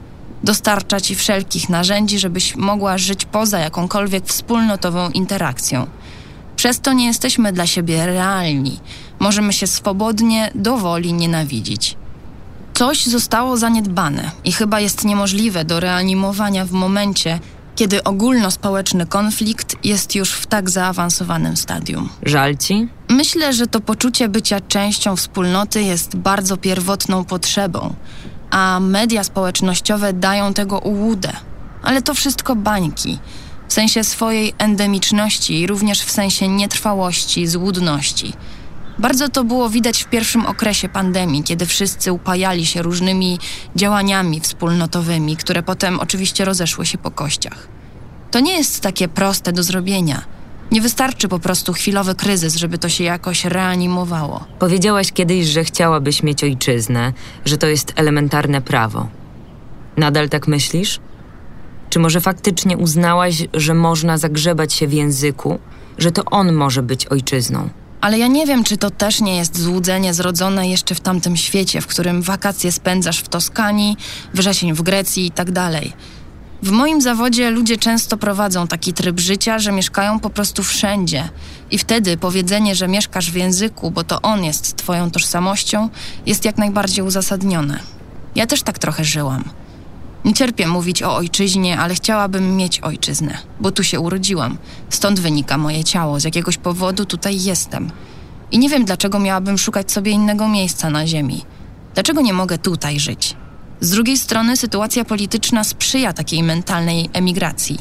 Dostarcza 0.45 1.01
ci 1.01 1.15
wszelkich 1.15 1.69
narzędzi, 1.69 2.19
żebyś 2.19 2.57
mogła 2.57 2.99
żyć 2.99 3.25
poza 3.25 3.59
jakąkolwiek 3.59 4.27
wspólnotową 4.27 5.11
interakcją. 5.11 5.87
Przez 6.57 6.81
to 6.81 6.93
nie 6.93 7.07
jesteśmy 7.07 7.53
dla 7.53 7.67
siebie 7.67 8.07
realni. 8.07 8.81
Możemy 9.19 9.53
się 9.53 9.67
swobodnie, 9.67 10.51
dowoli 10.55 11.13
nienawidzić. 11.13 11.97
Coś 12.75 13.07
zostało 13.07 13.57
zaniedbane 13.57 14.31
i 14.45 14.53
chyba 14.53 14.81
jest 14.81 15.05
niemożliwe 15.05 15.65
do 15.65 15.81
reanimowania 15.81 16.65
w 16.65 16.73
momencie, 16.73 17.41
kiedy 17.81 18.05
ogólnospołeczny 18.05 19.07
konflikt 19.07 19.85
jest 19.85 20.15
już 20.15 20.33
w 20.33 20.47
tak 20.47 20.71
zaawansowanym 20.71 21.57
stadium. 21.57 22.09
Żal 22.23 22.57
ci? 22.57 22.89
Myślę, 23.09 23.53
że 23.53 23.67
to 23.67 23.81
poczucie 23.81 24.29
bycia 24.29 24.61
częścią 24.61 25.17
wspólnoty 25.17 25.83
jest 25.83 26.17
bardzo 26.17 26.57
pierwotną 26.57 27.25
potrzebą, 27.25 27.95
a 28.51 28.81
media 28.81 29.25
społecznościowe 29.25 30.13
dają 30.13 30.55
tego 30.55 30.79
ułudę. 30.79 31.33
Ale 31.83 32.03
to 32.03 32.15
wszystko 32.15 32.57
bańki. 32.57 33.19
W 33.69 33.73
sensie 33.73 34.05
swojej 34.05 34.55
endemiczności 34.59 35.61
i 35.61 35.67
również 35.67 36.03
w 36.03 36.11
sensie 36.11 36.49
nietrwałości, 36.49 37.47
złudności. 37.47 38.33
Bardzo 39.01 39.29
to 39.29 39.45
było 39.45 39.71
widać 39.71 40.03
w 40.05 40.09
pierwszym 40.09 40.47
okresie 40.47 40.89
pandemii, 40.89 41.43
kiedy 41.43 41.67
wszyscy 41.67 42.13
upajali 42.13 42.67
się 42.67 42.83
różnymi 42.83 43.39
działaniami 43.77 44.41
wspólnotowymi, 44.41 45.37
które 45.37 45.63
potem 45.63 46.01
oczywiście 46.01 46.45
rozeszły 46.45 46.87
się 46.87 46.99
po 46.99 47.11
kościach. 47.11 47.69
To 48.31 48.41
nie 48.41 48.57
jest 48.57 48.81
takie 48.81 49.09
proste 49.09 49.53
do 49.53 49.63
zrobienia. 49.63 50.23
Nie 50.71 50.81
wystarczy 50.81 51.29
po 51.29 51.39
prostu 51.39 51.73
chwilowy 51.73 52.15
kryzys, 52.15 52.57
żeby 52.57 52.79
to 52.79 52.89
się 52.89 53.05
jakoś 53.05 53.45
reanimowało. 53.45 54.45
Powiedziałaś 54.59 55.13
kiedyś, 55.13 55.47
że 55.47 55.65
chciałabyś 55.65 56.23
mieć 56.23 56.45
ojczyznę, 56.45 57.13
że 57.45 57.59
to 57.59 57.67
jest 57.67 57.93
elementarne 57.97 58.61
prawo. 58.61 59.09
Nadal 59.97 60.29
tak 60.29 60.49
myślisz? 60.49 61.01
Czy 61.91 61.99
może 61.99 62.21
faktycznie 62.21 62.77
uznałaś, 62.77 63.49
że 63.55 63.75
można 63.75 64.19
zagrzebać 64.19 64.73
się 64.73 64.87
w 64.87 64.93
języku, 64.93 65.59
że 65.99 66.13
to 66.13 66.25
on 66.25 66.53
może 66.53 66.83
być 66.83 67.07
ojczyzną? 67.07 67.69
Ale 68.01 68.19
ja 68.19 68.27
nie 68.27 68.47
wiem, 68.47 68.65
czy 68.65 68.77
to 68.77 68.91
też 68.91 69.21
nie 69.21 69.37
jest 69.37 69.59
złudzenie 69.59 70.15
zrodzone 70.15 70.69
jeszcze 70.69 70.95
w 70.95 71.01
tamtym 71.01 71.37
świecie, 71.37 71.81
w 71.81 71.87
którym 71.87 72.23
wakacje 72.23 72.73
spędzasz 72.73 73.19
w 73.19 73.29
Toskanii, 73.29 73.97
wrzesień 74.35 74.73
w 74.73 74.83
Grecji 74.83 75.27
i 75.27 75.31
tak 75.31 75.51
dalej. 75.51 75.93
W 76.63 76.71
moim 76.71 77.01
zawodzie 77.01 77.51
ludzie 77.51 77.77
często 77.77 78.17
prowadzą 78.17 78.67
taki 78.67 78.93
tryb 78.93 79.21
życia, 79.21 79.59
że 79.59 79.73
mieszkają 79.73 80.21
po 80.21 80.31
prostu 80.31 80.63
wszędzie. 80.63 81.29
I 81.71 81.79
wtedy 81.79 82.17
powiedzenie, 82.17 82.75
że 82.75 82.89
mieszkasz 82.89 83.31
w 83.31 83.35
języku, 83.35 83.91
bo 83.91 84.05
to 84.05 84.23
on 84.23 84.45
jest 84.45 84.77
twoją 84.77 85.11
tożsamością, 85.11 85.89
jest 86.27 86.45
jak 86.45 86.59
najbardziej 86.59 87.05
uzasadnione. 87.05 87.81
Ja 88.35 88.47
też 88.47 88.63
tak 88.63 88.79
trochę 88.79 89.05
żyłam. 89.05 89.45
Nie 90.25 90.35
cierpię 90.35 90.67
mówić 90.67 91.03
o 91.03 91.17
ojczyźnie, 91.17 91.79
ale 91.79 91.95
chciałabym 91.95 92.57
mieć 92.57 92.81
ojczyznę, 92.81 93.39
bo 93.61 93.71
tu 93.71 93.85
się 93.85 94.01
urodziłam. 94.01 94.59
Stąd 94.91 95.21
wynika 95.21 95.59
moje 95.59 95.85
ciało, 95.85 96.21
z 96.21 96.25
jakiegoś 96.25 96.57
powodu 96.57 97.05
tutaj 97.05 97.43
jestem. 97.43 97.91
I 98.51 98.59
nie 98.59 98.69
wiem, 98.69 98.85
dlaczego 98.85 99.19
miałabym 99.19 99.59
szukać 99.59 99.93
sobie 99.93 100.13
innego 100.13 100.49
miejsca 100.49 100.91
na 100.91 101.07
ziemi. 101.07 101.45
Dlaczego 101.95 102.21
nie 102.21 102.33
mogę 102.33 102.59
tutaj 102.59 103.01
żyć? 103.01 103.37
Z 103.81 103.91
drugiej 103.91 104.19
strony 104.19 104.57
sytuacja 104.57 105.05
polityczna 105.05 105.65
sprzyja 105.65 106.13
takiej 106.13 106.43
mentalnej 106.43 107.11
emigracji. 107.13 107.79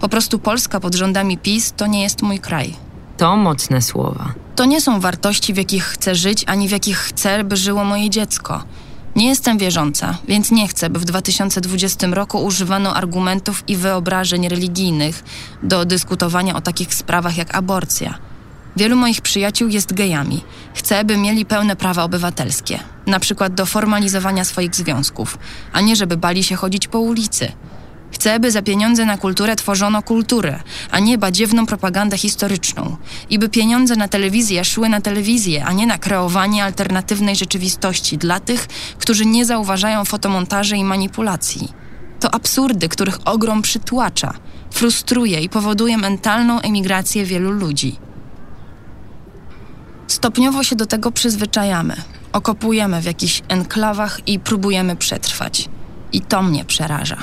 Po 0.00 0.08
prostu 0.08 0.38
Polska 0.38 0.80
pod 0.80 0.94
rządami 0.94 1.38
PiS 1.38 1.72
to 1.76 1.86
nie 1.86 2.02
jest 2.02 2.22
mój 2.22 2.38
kraj. 2.38 2.74
To 3.16 3.36
mocne 3.36 3.82
słowa. 3.82 4.34
To 4.56 4.64
nie 4.64 4.80
są 4.80 5.00
wartości, 5.00 5.54
w 5.54 5.56
jakich 5.56 5.84
chcę 5.84 6.14
żyć, 6.14 6.44
ani 6.46 6.68
w 6.68 6.70
jakich 6.70 6.98
chcę, 6.98 7.44
by 7.44 7.56
żyło 7.56 7.84
moje 7.84 8.10
dziecko. 8.10 8.64
Nie 9.16 9.28
jestem 9.28 9.58
wierząca, 9.58 10.18
więc 10.28 10.50
nie 10.50 10.68
chcę, 10.68 10.90
by 10.90 10.98
w 10.98 11.04
2020 11.04 12.06
roku 12.06 12.44
używano 12.44 12.96
argumentów 12.96 13.64
i 13.68 13.76
wyobrażeń 13.76 14.48
religijnych 14.48 15.24
do 15.62 15.84
dyskutowania 15.84 16.54
o 16.54 16.60
takich 16.60 16.94
sprawach 16.94 17.36
jak 17.36 17.54
aborcja. 17.54 18.18
Wielu 18.76 18.96
moich 18.96 19.20
przyjaciół 19.20 19.68
jest 19.68 19.94
gejami. 19.94 20.44
Chcę, 20.74 21.04
by 21.04 21.16
mieli 21.16 21.46
pełne 21.46 21.76
prawa 21.76 22.04
obywatelskie, 22.04 22.78
na 23.06 23.20
przykład 23.20 23.54
do 23.54 23.66
formalizowania 23.66 24.44
swoich 24.44 24.74
związków, 24.74 25.38
a 25.72 25.80
nie 25.80 25.96
żeby 25.96 26.16
bali 26.16 26.44
się 26.44 26.56
chodzić 26.56 26.88
po 26.88 27.00
ulicy. 27.00 27.52
Chcę, 28.14 28.40
by 28.40 28.50
za 28.50 28.62
pieniądze 28.62 29.04
na 29.04 29.18
kulturę 29.18 29.56
tworzono 29.56 30.02
kulturę, 30.02 30.62
a 30.90 30.98
nie 30.98 31.18
badziewną 31.18 31.66
propagandę 31.66 32.18
historyczną. 32.18 32.96
I 33.30 33.38
by 33.38 33.48
pieniądze 33.48 33.96
na 33.96 34.08
telewizję 34.08 34.64
szły 34.64 34.88
na 34.88 35.00
telewizję, 35.00 35.64
a 35.64 35.72
nie 35.72 35.86
na 35.86 35.98
kreowanie 35.98 36.64
alternatywnej 36.64 37.36
rzeczywistości 37.36 38.18
dla 38.18 38.40
tych, 38.40 38.66
którzy 38.98 39.26
nie 39.26 39.44
zauważają 39.44 40.04
fotomontaży 40.04 40.76
i 40.76 40.84
manipulacji. 40.84 41.68
To 42.20 42.34
absurdy, 42.34 42.88
których 42.88 43.18
ogrom 43.24 43.62
przytłacza, 43.62 44.34
frustruje 44.70 45.40
i 45.40 45.48
powoduje 45.48 45.98
mentalną 45.98 46.60
emigrację 46.60 47.24
wielu 47.24 47.50
ludzi. 47.50 47.96
Stopniowo 50.06 50.64
się 50.64 50.76
do 50.76 50.86
tego 50.86 51.12
przyzwyczajamy. 51.12 51.96
Okopujemy 52.32 53.00
w 53.00 53.04
jakichś 53.04 53.42
enklawach 53.48 54.28
i 54.28 54.38
próbujemy 54.38 54.96
przetrwać. 54.96 55.68
I 56.12 56.20
to 56.20 56.42
mnie 56.42 56.64
przeraża. 56.64 57.16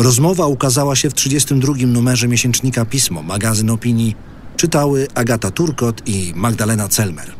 Rozmowa 0.00 0.46
ukazała 0.46 0.96
się 0.96 1.10
w 1.10 1.14
32. 1.14 1.74
numerze 1.86 2.28
miesięcznika 2.28 2.84
Pismo, 2.84 3.22
magazyn 3.22 3.70
opinii. 3.70 4.16
Czytały 4.56 5.06
Agata 5.14 5.50
Turkot 5.50 6.08
i 6.08 6.32
Magdalena 6.36 6.88
Celmer. 6.88 7.39